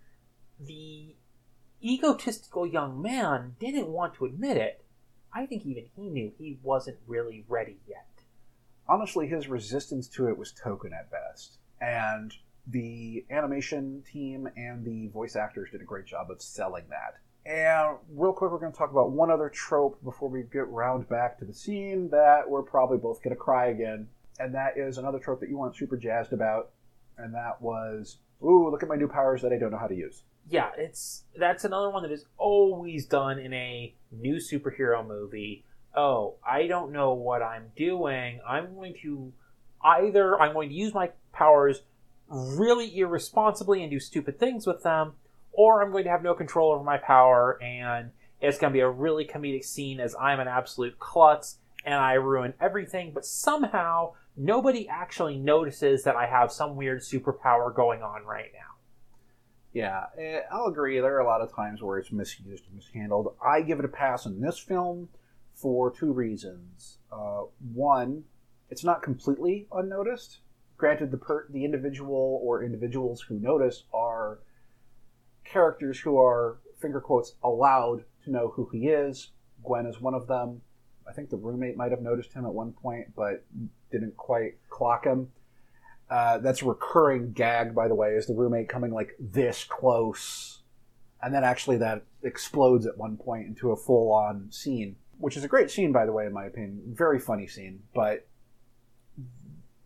[0.60, 1.14] the
[1.82, 4.84] egotistical young man didn't want to admit it.
[5.32, 8.06] I think even he knew he wasn't really ready yet.
[8.88, 11.58] Honestly, his resistance to it was token at best.
[11.80, 12.34] And
[12.66, 17.14] the animation team and the voice actors did a great job of selling that.
[17.46, 21.08] And real quick, we're going to talk about one other trope before we get round
[21.08, 24.08] back to the scene that we're probably both going to cry again.
[24.38, 26.70] And that is another trope that you weren't super jazzed about.
[27.16, 29.94] And that was, ooh, look at my new powers that I don't know how to
[29.94, 30.22] use.
[30.50, 35.64] Yeah, it's that's another one that is always done in a new superhero movie.
[35.94, 38.40] Oh, I don't know what I'm doing.
[38.46, 39.32] I'm going to
[39.82, 41.82] either I'm going to use my powers
[42.28, 45.14] really irresponsibly and do stupid things with them,
[45.52, 48.80] or I'm going to have no control over my power and it's going to be
[48.80, 54.12] a really comedic scene as I'm an absolute klutz and I ruin everything, but somehow
[54.36, 58.76] nobody actually notices that I have some weird superpower going on right now.
[59.72, 60.98] Yeah, eh, I'll agree.
[61.00, 63.34] There are a lot of times where it's misused and mishandled.
[63.44, 65.08] I give it a pass in this film
[65.60, 66.98] for two reasons.
[67.12, 67.42] Uh,
[67.72, 68.24] one,
[68.70, 70.38] it's not completely unnoticed.
[70.76, 74.38] Granted, the per- the individual or individuals who notice are
[75.44, 79.32] characters who are finger quotes allowed to know who he is.
[79.64, 80.60] Gwen is one of them.
[81.08, 83.44] I think the roommate might have noticed him at one point, but
[83.90, 85.32] didn't quite clock him.
[86.10, 90.62] Uh, that's a recurring gag, by the way, is the roommate coming like this close,
[91.22, 95.48] and then actually that explodes at one point into a full-on scene, which is a
[95.48, 96.82] great scene, by the way, in my opinion.
[96.86, 98.26] Very funny scene, but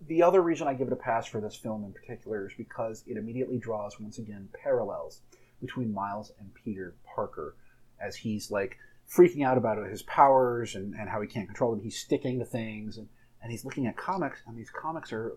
[0.06, 3.04] the other reason I give it a pass for this film in particular is because
[3.06, 5.20] it immediately draws once again parallels
[5.60, 7.56] between Miles and Peter Parker
[8.00, 8.76] as he's like
[9.08, 11.82] freaking out about his powers and, and how he can't control them.
[11.82, 13.08] He's sticking to things and,
[13.42, 15.34] and he's looking at comics, and these comics are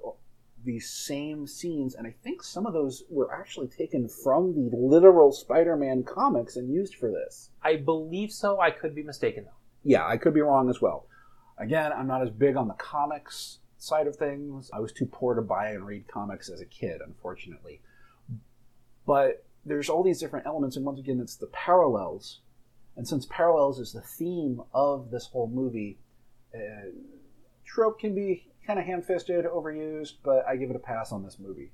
[0.63, 5.31] these same scenes, and I think some of those were actually taken from the literal
[5.31, 7.51] Spider-Man comics and used for this.
[7.63, 8.60] I believe so.
[8.60, 9.64] I could be mistaken though.
[9.85, 11.07] Yeah, I could be wrong as well.
[11.57, 14.71] Again, I'm not as big on the comics side of things.
[14.73, 17.81] I was too poor to buy and read comics as a kid, unfortunately.
[19.05, 22.41] But there's all these different elements, and once again, it's the parallels.
[22.97, 25.99] And since parallels is the theme of this whole movie,
[26.53, 26.89] uh,
[27.63, 31.37] trope can be kind of ham-fisted, overused, but I give it a pass on this
[31.39, 31.71] movie.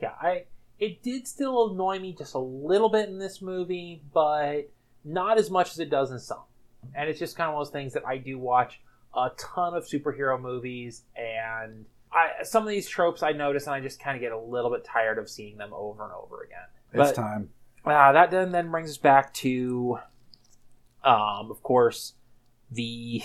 [0.00, 0.44] Yeah, I
[0.78, 4.68] it did still annoy me just a little bit in this movie, but
[5.04, 6.42] not as much as it does in some.
[6.94, 8.80] And it's just kind of one of those things that I do watch
[9.14, 13.80] a ton of superhero movies, and I, some of these tropes I notice, and I
[13.80, 16.66] just kind of get a little bit tired of seeing them over and over again.
[16.92, 17.50] It's But- time.
[17.84, 19.98] Uh, that then then brings us back to,
[21.02, 22.14] um, of course,
[22.70, 23.22] the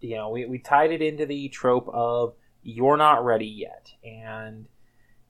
[0.00, 4.66] you know we, we tied it into the trope of you're not ready yet, and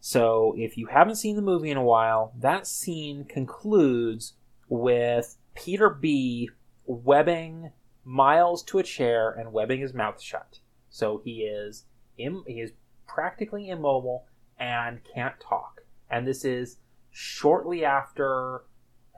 [0.01, 4.35] so if you haven't seen the movie in a while, that scene concludes
[4.69, 6.51] with Peter B
[6.87, 7.73] webbing
[8.05, 10.59] Miles to a chair and webbing his mouth shut.
[10.91, 11.85] So he is
[12.19, 12.73] Im- he is
[13.07, 14.27] practically immobile
[14.59, 16.79] and can't talk, and this is
[17.11, 18.65] shortly after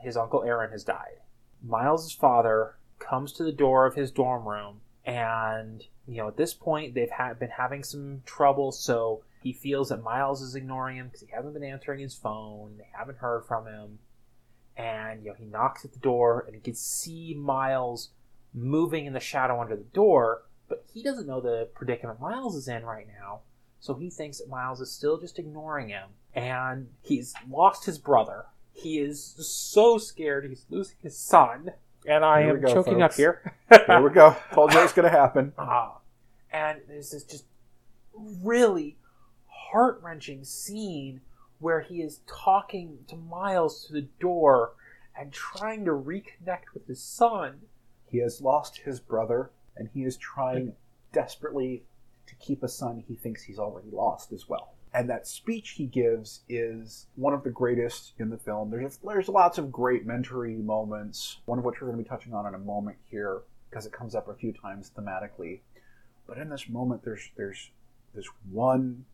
[0.03, 1.21] his uncle Aaron has died.
[1.63, 6.55] Miles' father comes to the door of his dorm room, and you know at this
[6.55, 8.71] point they've ha- been having some trouble.
[8.71, 12.77] So he feels that Miles is ignoring him because he hasn't been answering his phone.
[12.79, 13.99] They haven't heard from him,
[14.77, 18.11] and you know he knocks at the door, and he can see Miles
[18.53, 22.69] moving in the shadow under the door, but he doesn't know the predicament Miles is
[22.69, 23.41] in right now.
[23.81, 28.47] So he thinks that Miles is still just ignoring him, and he's lost his brother.
[28.73, 31.73] He is so scared he's losing his son,
[32.07, 33.55] and I Here am go, choking up here.
[33.87, 34.37] Here we go.
[34.53, 35.53] Told you it's going to happen.
[35.59, 35.99] Ah,
[36.53, 37.45] and there's this just
[38.43, 38.97] really
[39.47, 41.21] heart wrenching scene
[41.65, 44.73] where he is talking to Miles to the door
[45.19, 47.59] and trying to reconnect with his son.
[48.07, 50.75] He has lost his brother, and he is trying
[51.15, 51.85] desperately
[52.27, 54.75] to keep a son he thinks he's already lost as well.
[54.93, 58.71] And that speech he gives is one of the greatest in the film.
[58.71, 62.35] There's there's lots of great mentory moments, one of which we're going to be touching
[62.35, 65.61] on in a moment here because it comes up a few times thematically.
[66.27, 67.71] But in this moment, there's there's
[68.15, 69.07] this one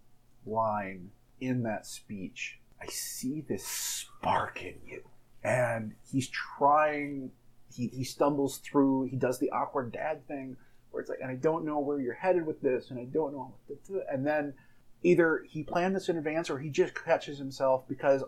[0.45, 2.59] line in that speech.
[2.81, 5.03] I see this spark in you,
[5.43, 7.33] and he's trying
[7.73, 10.57] he, he stumbles through he does the awkward dad thing
[10.91, 13.33] where it's like and i don't know where you're headed with this and i don't
[13.33, 14.03] know what to do.
[14.11, 14.55] And then
[15.03, 18.25] either he planned this in advance or he just catches himself because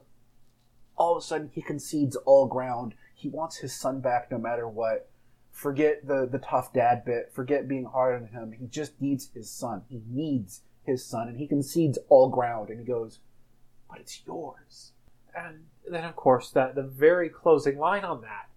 [0.96, 2.94] all of a sudden he concedes all ground.
[3.14, 5.09] He wants his son back no matter what.
[5.51, 7.31] Forget the the tough dad bit.
[7.35, 8.53] Forget being hard on him.
[8.53, 9.83] He just needs his son.
[9.88, 13.21] He needs his son and he concedes all ground and he goes
[13.88, 14.92] but it's yours
[15.37, 18.49] And then, of course, that the very closing line on that,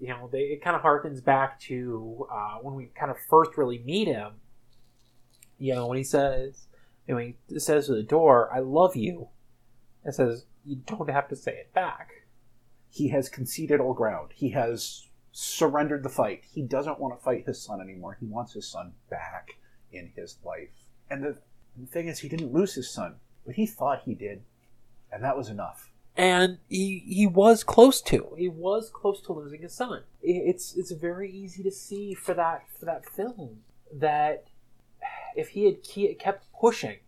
[0.00, 3.56] you know, they, it kind of harkens back to uh, when we kind of first
[3.56, 4.32] really meet him.
[5.58, 6.66] You know, when he says,
[7.06, 9.28] when he says to the door, "I love you,"
[10.04, 12.24] it says, "You don't have to say it back."
[12.94, 14.30] he has conceded all ground.
[14.36, 16.44] He has surrendered the fight.
[16.52, 18.16] He doesn't want to fight his son anymore.
[18.20, 19.48] He wants his son back
[19.90, 20.70] in his life.
[21.10, 21.38] And the,
[21.76, 24.42] the thing is, he didn't lose his son, but he thought he did.
[25.12, 25.90] And that was enough.
[26.16, 30.92] and he he was close to he was close to losing his son it's it's
[30.92, 34.44] very easy to see for that for that film that
[35.36, 36.98] if he had kept pushing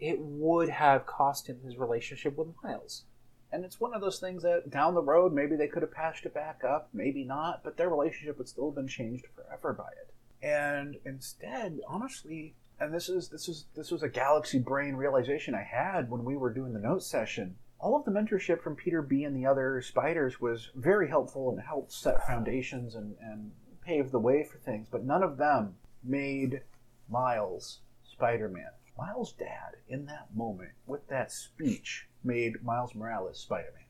[0.00, 3.04] it would have cost him his relationship with miles
[3.52, 6.26] And it's one of those things that down the road, maybe they could have patched
[6.26, 9.90] it back up, maybe not, but their relationship would still have been changed forever by
[10.02, 10.08] it.
[10.42, 15.62] And instead, honestly, and this is this is this was a galaxy brain realization I
[15.62, 17.56] had when we were doing the note session.
[17.78, 21.60] All of the mentorship from Peter B and the other spiders was very helpful and
[21.60, 23.52] helped set foundations and, and
[23.84, 26.62] pave the way for things, but none of them made
[27.08, 28.70] Miles Spider Man.
[28.98, 33.84] Miles' dad, in that moment, with that speech, made Miles Morales Spider Man.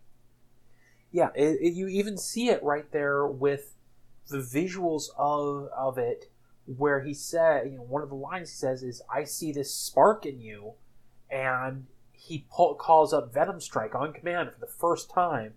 [1.13, 3.75] yeah it, it- you even see it right there with
[4.29, 6.29] the visuals of of it
[6.67, 9.73] where he said you know one of the lines he says is i see this
[9.73, 10.73] spark in you
[11.31, 15.55] and he pull, calls up venom strike on command for the first time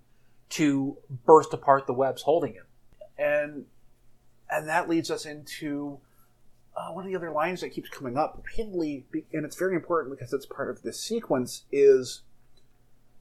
[0.50, 2.66] to burst apart the webs holding him
[3.18, 3.66] and
[4.50, 6.00] and that leads us into
[6.76, 10.18] uh, one of the other lines that keeps coming up repeatedly, and it's very important
[10.18, 11.66] because it's part of this sequence.
[11.72, 12.22] Is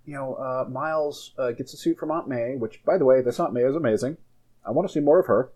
[0.07, 3.20] you know uh, Miles uh, gets a suit from Aunt May, which by the way,
[3.20, 4.16] this Aunt May is amazing.
[4.64, 5.51] I want to see more of her.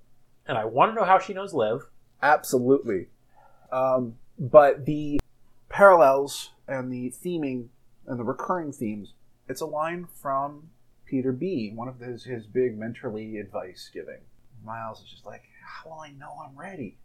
[0.46, 1.88] and i want to know how she knows liv
[2.22, 3.08] Absolutely.
[3.70, 5.20] Um, but the
[5.68, 7.68] parallels and the theming
[8.06, 9.14] and the recurring themes,
[9.48, 10.70] it's a line from
[11.06, 14.20] Peter B, one of his, his big mentorly advice giving.
[14.64, 16.96] Miles is just like, How will I know I'm ready?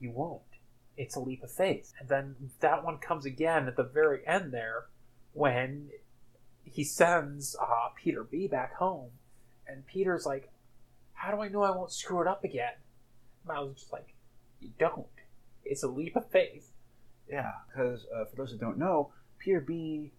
[0.00, 0.42] You won't.
[0.96, 1.92] It's a leap of faith.
[1.98, 4.86] And then that one comes again at the very end there
[5.32, 5.90] when
[6.64, 9.10] he sends uh, Peter B back home.
[9.66, 10.50] And Peter's like,
[11.14, 12.74] How do I know I won't screw it up again?
[13.46, 14.11] Miles is just like,
[14.62, 15.06] You don't.
[15.64, 16.70] It's a leap of faith.
[17.28, 20.12] Yeah, because uh, for those who don't know, Peter B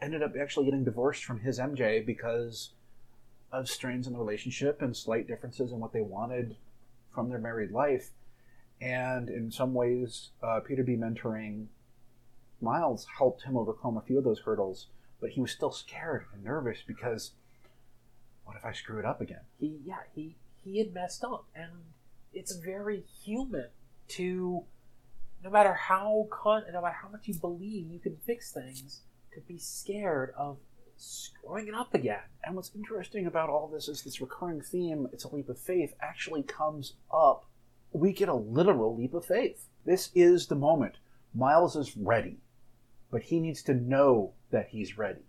[0.00, 2.70] ended up actually getting divorced from his MJ because
[3.52, 6.56] of strains in the relationship and slight differences in what they wanted
[7.10, 8.10] from their married life.
[8.80, 11.66] And in some ways, uh, Peter B mentoring
[12.60, 14.88] Miles helped him overcome a few of those hurdles,
[15.20, 17.32] but he was still scared and nervous because
[18.44, 19.42] what if I screw it up again?
[19.60, 21.44] He, yeah, he, he had messed up.
[21.54, 21.70] And
[22.32, 23.68] it's very human
[24.08, 24.64] to,
[25.42, 29.02] no matter how con, no matter how much you believe you can fix things,
[29.34, 30.58] to be scared of
[30.96, 32.20] screwing it up again.
[32.44, 35.94] And what's interesting about all this is this recurring theme, it's a leap of faith,
[36.00, 37.46] actually comes up.
[37.92, 39.66] We get a literal leap of faith.
[39.84, 40.96] This is the moment.
[41.34, 42.38] Miles is ready,
[43.10, 45.22] but he needs to know that he's ready.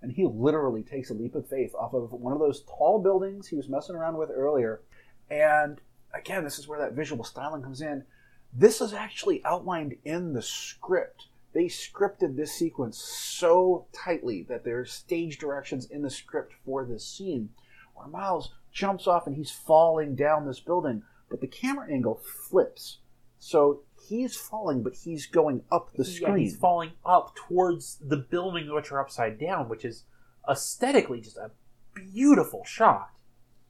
[0.00, 3.48] And he literally takes a leap of faith off of one of those tall buildings
[3.48, 4.80] he was messing around with earlier.
[5.28, 5.80] And
[6.14, 8.04] again, this is where that visual styling comes in.
[8.52, 14.92] This is actually outlined in the script they scripted this sequence so tightly that there's
[14.92, 17.50] stage directions in the script for this scene
[17.94, 22.98] where Miles jumps off and he's falling down this building, but the camera angle flips.
[23.38, 26.32] So he's falling, but he's going up the screen.
[26.32, 30.04] Yeah, he's falling up towards the building which are upside down, which is
[30.48, 31.50] aesthetically just a
[31.94, 33.10] beautiful shot.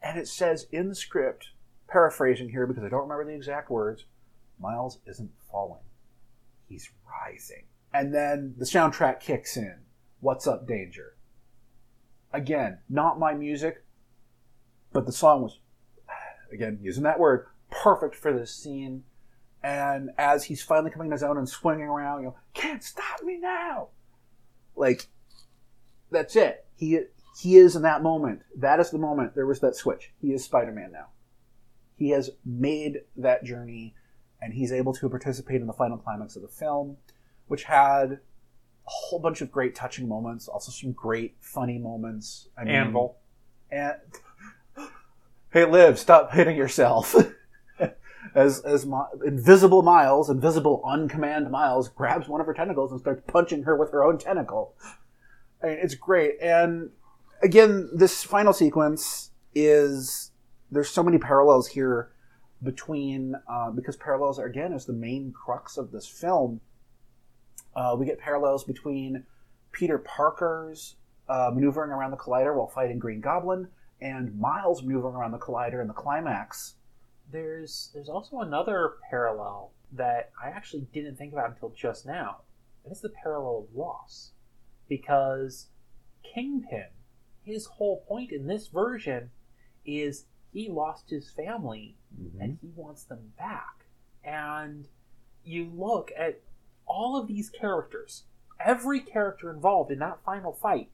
[0.02, 1.50] And it says in the script,
[1.88, 4.04] paraphrasing here because I don't remember the exact words,
[4.60, 5.82] Miles isn't falling.
[6.68, 7.64] He's rising.
[7.92, 9.76] And then the soundtrack kicks in.
[10.20, 11.16] What's Up Danger?
[12.32, 13.84] Again, not my music,
[14.92, 15.60] but the song was,
[16.52, 19.04] again, using that word, perfect for this scene.
[19.62, 23.22] And as he's finally coming to his own and swinging around, you know, can't stop
[23.22, 23.88] me now.
[24.76, 25.08] Like,
[26.10, 26.66] that's it.
[26.76, 27.00] He
[27.40, 28.42] he is in that moment.
[28.56, 29.34] That is the moment.
[29.34, 30.12] There was that switch.
[30.20, 31.08] He is Spider Man now.
[31.98, 33.94] He has made that journey,
[34.40, 36.96] and he's able to participate in the final climax of the film
[37.48, 38.18] which had a
[38.90, 42.48] whole bunch of great touching moments, also some great funny moments.
[42.56, 43.16] I mean, Anvil.
[43.70, 43.96] And
[45.52, 47.16] hey, Liv, stop hitting yourself.
[48.34, 48.86] as as
[49.24, 53.76] invisible Miles, invisible on command Miles, grabs one of her tentacles and starts punching her
[53.76, 54.74] with her own tentacle.
[55.62, 56.36] I mean, it's great.
[56.40, 56.90] And
[57.42, 60.30] again, this final sequence is
[60.70, 62.10] there's so many parallels here
[62.62, 66.60] between uh, because parallels again is the main crux of this film
[67.76, 69.24] uh, we get parallels between
[69.72, 70.96] Peter Parker's
[71.28, 73.68] uh, maneuvering around the collider while fighting Green Goblin
[74.00, 76.74] and Miles maneuvering around the collider in the climax.
[77.30, 82.38] There's there's also another parallel that I actually didn't think about until just now.
[82.84, 84.32] And it's the parallel of loss.
[84.88, 85.66] Because
[86.22, 86.88] Kingpin,
[87.44, 89.30] his whole point in this version
[89.84, 92.40] is he lost his family mm-hmm.
[92.40, 93.86] and he wants them back.
[94.24, 94.88] And
[95.44, 96.40] you look at
[96.86, 98.24] all of these characters,
[98.58, 100.90] every character involved in that final fight,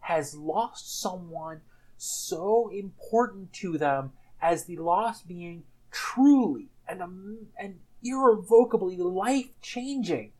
[0.00, 1.60] has lost someone
[1.96, 5.62] so important to them as the loss being
[5.92, 10.32] truly and, um, and irrevocably life changing.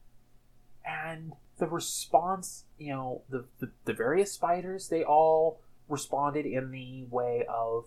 [0.85, 7.05] And the response, you know, the, the, the various spiders, they all responded in the
[7.09, 7.87] way of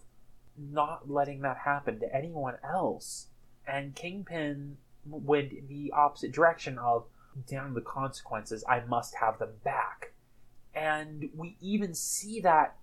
[0.58, 3.28] not letting that happen to anyone else.
[3.68, 7.06] And Kingpin went the opposite direction of
[7.47, 10.14] damn the consequences i must have them back.
[10.74, 12.76] And we even see that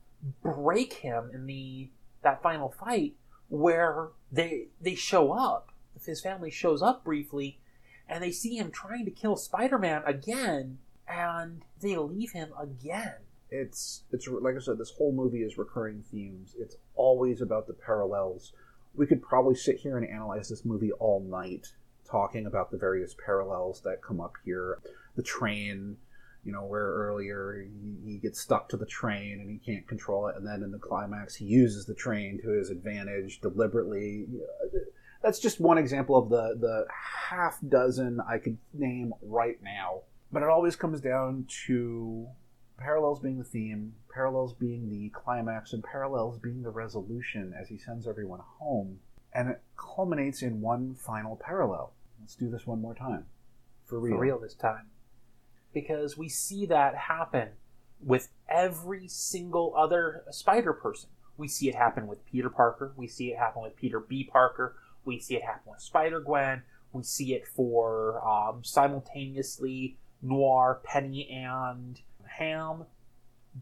[0.42, 1.90] break him in the
[2.22, 3.14] that final fight
[3.48, 5.70] where they they show up.
[6.04, 7.60] His family shows up briefly
[8.08, 13.14] and they see him trying to kill spider-man again and they leave him again
[13.52, 17.74] it's it's like i said this whole movie is recurring themes it's always about the
[17.74, 18.52] parallels
[18.94, 21.68] we could probably sit here and analyze this movie all night
[22.12, 24.78] talking about the various parallels that come up here.
[25.16, 25.96] The train,
[26.44, 27.66] you know, where earlier
[28.04, 30.78] he, gets stuck to the train and he can't control it, and then in the
[30.78, 34.26] climax he uses the train to his advantage deliberately.
[35.22, 40.02] That's just one example of the the half dozen I could name right now.
[40.30, 42.26] But it always comes down to
[42.78, 47.78] parallels being the theme, parallels being the climax, and parallels being the resolution as he
[47.78, 48.98] sends everyone home.
[49.32, 51.92] And it culminates in one final parallel.
[52.20, 53.26] Let's do this one more time.
[53.86, 54.16] For real.
[54.16, 54.86] For real this time.
[55.72, 57.50] because we see that happen
[58.00, 61.08] with every single other Spider person.
[61.36, 62.92] We see it happen with Peter Parker.
[62.96, 64.24] We see it happen with Peter B.
[64.24, 64.76] Parker.
[65.04, 66.62] We see it happen with Spider Gwen.
[66.92, 72.00] We see it for um, simultaneously Noir, Penny, and
[72.38, 72.84] Ham.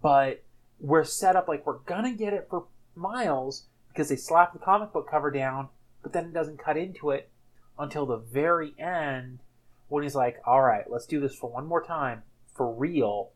[0.01, 0.45] But
[0.79, 4.93] we're set up like we're gonna get it for Miles because they slap the comic
[4.93, 5.68] book cover down,
[6.03, 7.31] but then it doesn't cut into it
[7.79, 9.41] until the very end
[9.89, 12.23] when he's like, "All right, let's do this for one more time
[12.55, 13.33] for real."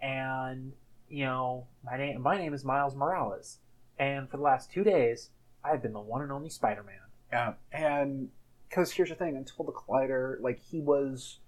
[0.00, 0.74] And
[1.08, 3.58] you know, my name my name is Miles Morales,
[3.98, 5.30] and for the last two days,
[5.62, 6.96] I've been the one and only Spider-Man.
[7.32, 8.30] Yeah, and
[8.68, 11.38] because here's the thing: until the Collider, like he was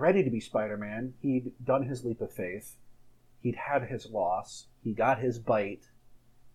[0.00, 2.76] ready to be Spider-Man, he'd done his leap of faith,
[3.40, 5.90] he'd had his loss, he got his bite,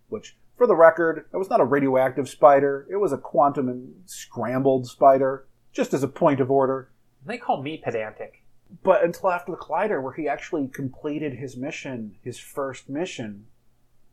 [0.08, 3.94] which, for the record, it was not a radioactive spider; it was a quantum and
[4.06, 5.46] scrambled spider.
[5.72, 6.90] Just as a point of order.
[7.24, 8.42] They call me pedantic.
[8.82, 13.46] But until after the Collider, where he actually completed his mission, his first mission,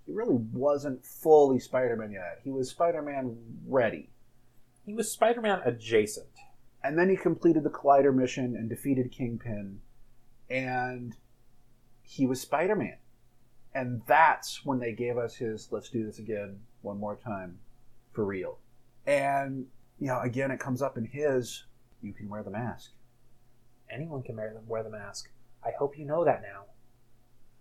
[0.06, 2.42] he really wasn't fully Spider Man yet.
[2.44, 4.10] He was Spider Man ready.
[4.86, 6.28] He was Spider-Man adjacent.
[6.84, 9.80] And then he completed the Collider mission and defeated Kingpin,
[10.50, 11.16] and
[12.02, 12.98] he was Spider Man.
[13.74, 17.60] And that's when they gave us his let's do this again one more time
[18.12, 18.60] for real.
[19.08, 19.68] And,
[20.00, 21.64] you know, again, it comes up in his
[22.02, 22.92] you can wear the mask.
[23.90, 25.30] Anyone can wear the, wear the mask.
[25.66, 26.66] I hope you know that now.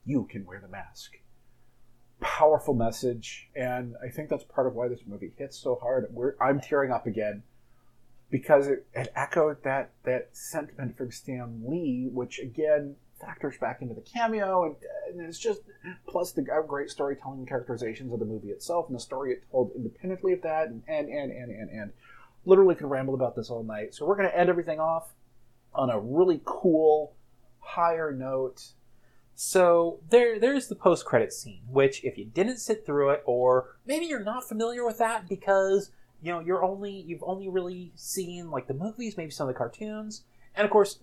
[0.04, 1.12] You can wear the mask.
[2.20, 6.06] Powerful message, and I think that's part of why this movie hits so hard.
[6.10, 7.42] We're, I'm tearing up again
[8.32, 13.94] because it, it echoed that that sentiment from Stan Lee, which again factors back into
[13.94, 14.76] the cameo, and,
[15.08, 15.60] and it's just
[16.08, 19.44] plus the uh, great storytelling and characterizations of the movie itself, and the story it
[19.52, 21.92] told independently of that, and and and and and, and.
[22.44, 23.94] literally could ramble about this all night.
[23.94, 25.14] So we're going to end everything off
[25.72, 27.14] on a really cool
[27.60, 28.72] higher note.
[29.36, 34.06] So there, there's the post-credit scene, which if you didn't sit through it, or maybe
[34.06, 35.92] you're not familiar with that because
[36.22, 39.58] you know you're only you've only really seen like the movies, maybe some of the
[39.58, 40.22] cartoons,
[40.54, 41.00] and of course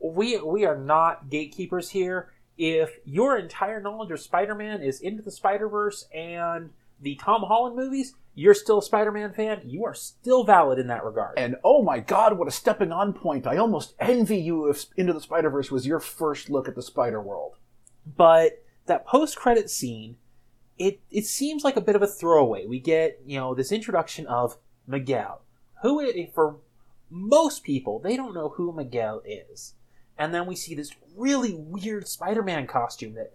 [0.00, 2.32] we we are not gatekeepers here.
[2.58, 8.14] If your entire knowledge of Spider-Man is into the Spider-Verse and the Tom Holland movies,
[8.34, 9.60] you're still a Spider-Man fan.
[9.64, 11.38] You are still valid in that regard.
[11.38, 13.46] And oh my god, what a stepping on point.
[13.46, 16.82] I almost envy you if Into the Spider Verse was your first look at the
[16.82, 17.56] Spider World.
[18.16, 20.16] But that post credit scene,
[20.78, 22.66] it it seems like a bit of a throwaway.
[22.66, 25.42] We get, you know, this introduction of Miguel,
[25.82, 26.56] who for
[27.10, 29.74] most people, they don't know who Miguel is.
[30.18, 33.32] And then we see this really weird Spider-Man costume that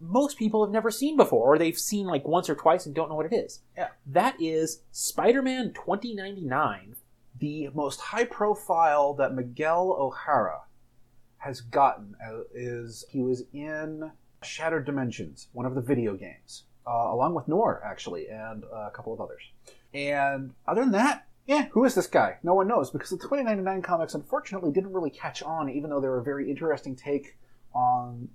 [0.00, 3.08] most people have never seen before, or they've seen like once or twice and don't
[3.08, 3.60] know what it is.
[3.76, 3.88] Yeah.
[4.06, 6.96] That is Spider-Man 2099.
[7.38, 10.62] The most high profile that Miguel O'Hara
[11.38, 14.10] has gotten uh, is he was in
[14.42, 19.12] Shattered Dimensions, one of the video games, uh, along with Noir, actually, and a couple
[19.12, 19.42] of others.
[19.92, 22.38] And other than that, yeah, who is this guy?
[22.42, 26.08] No one knows because the 2099 comics unfortunately didn't really catch on, even though they
[26.08, 27.36] were a very interesting take
[27.74, 28.28] on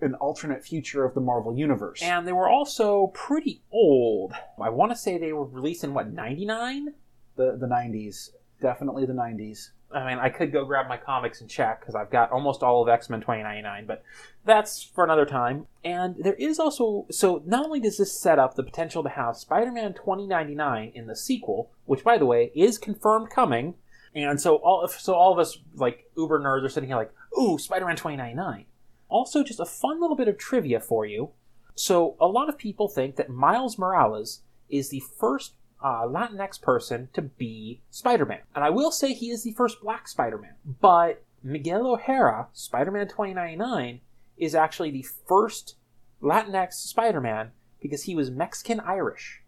[0.00, 2.02] an alternate future of the Marvel Universe.
[2.02, 4.32] And they were also pretty old.
[4.60, 6.94] I want to say they were released in what, 99?
[7.40, 8.30] the the 90s,
[8.60, 9.70] definitely the 90s.
[9.92, 12.82] I mean, I could go grab my comics and check because I've got almost all
[12.82, 14.04] of X Men 2099, but
[14.44, 15.66] that's for another time.
[15.84, 19.36] And there is also, so not only does this set up the potential to have
[19.36, 23.74] Spider Man 2099 in the sequel, which by the way is confirmed coming,
[24.14, 27.58] and so all, so all of us, like uber nerds, are sitting here like, ooh,
[27.58, 28.66] Spider Man 2099.
[29.08, 31.30] Also, just a fun little bit of trivia for you.
[31.74, 37.08] So, a lot of people think that Miles Morales is the first uh, Latinx person
[37.12, 38.40] to be Spider Man.
[38.54, 40.54] And I will say he is the first black Spider Man.
[40.64, 44.00] But Miguel O'Hara, Spider Man 2099,
[44.36, 45.76] is actually the first
[46.22, 49.42] Latinx Spider Man because he was Mexican Irish.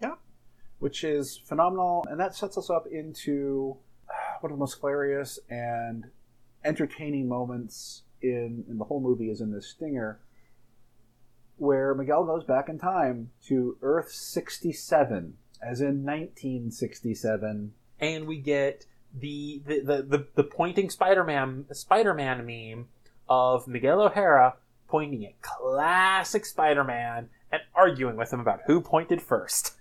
[0.00, 0.14] Yeah,
[0.78, 3.76] which is phenomenal, and that sets us up into
[4.08, 6.04] uh, one of the most hilarious and
[6.64, 10.20] entertaining moments in, in the whole movie is in this stinger,
[11.56, 17.72] where Miguel goes back in time to Earth 67, as in 1967.
[18.00, 22.88] And we get the the, the, the, the pointing Spider Man Spider Man meme
[23.28, 24.56] of Miguel O'Hara
[24.88, 29.74] pointing at classic Spider Man and arguing with him about who pointed first.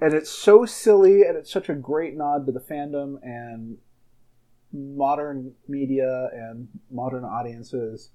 [0.00, 3.78] And it's so silly, and it's such a great nod to the fandom and
[4.72, 8.10] modern media and modern audiences.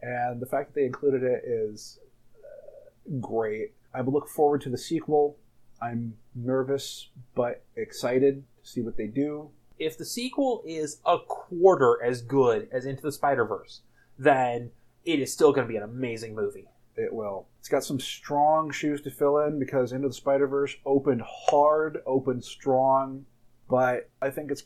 [0.00, 2.00] And the fact that they included it is
[2.42, 3.72] uh, great.
[3.94, 5.36] I look forward to the sequel.
[5.82, 9.50] I'm nervous but excited to see what they do.
[9.78, 13.80] if the sequel is a quarter as good as Into the Spider Verse,
[14.18, 14.70] then
[15.04, 16.68] it is still going to be an amazing movie.
[16.96, 17.46] It will.
[17.58, 21.98] It's got some strong shoes to fill in because Into the Spider Verse opened hard,
[22.06, 23.24] opened strong,
[23.68, 24.64] but I think it's.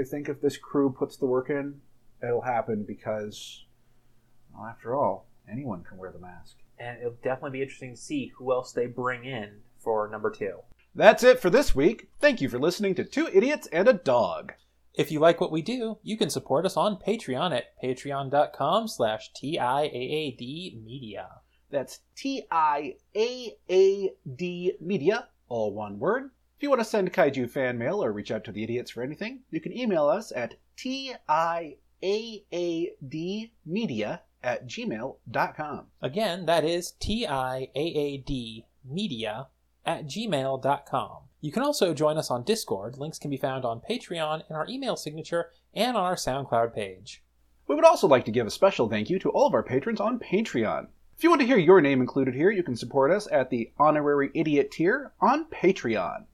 [0.00, 1.80] I think if this crew puts the work in,
[2.22, 3.64] it'll happen because,
[4.54, 6.56] well, after all, anyone can wear the mask.
[6.78, 10.60] And it'll definitely be interesting to see who else they bring in for number two.
[10.94, 12.08] That's it for this week.
[12.20, 14.54] Thank you for listening to Two Idiots and a Dog.
[14.94, 19.32] If you like what we do, you can support us on Patreon at patreon.com slash
[19.34, 21.28] T-I-A-A-D media.
[21.70, 26.30] That's T I A A D Media, all one word.
[26.56, 29.02] If you want to send Kaiju fan mail or reach out to the idiots for
[29.02, 35.86] anything, you can email us at T I A A D Media at gmail.com.
[36.02, 39.48] Again, that is T-I-A-A-D media
[39.86, 41.16] at gmail.com.
[41.40, 42.96] You can also join us on Discord.
[42.96, 47.22] Links can be found on Patreon in our email signature and on our SoundCloud page.
[47.66, 50.00] We would also like to give a special thank you to all of our patrons
[50.00, 50.88] on Patreon.
[51.16, 53.72] If you want to hear your name included here, you can support us at the
[53.78, 56.24] honorary idiot tier on Patreon.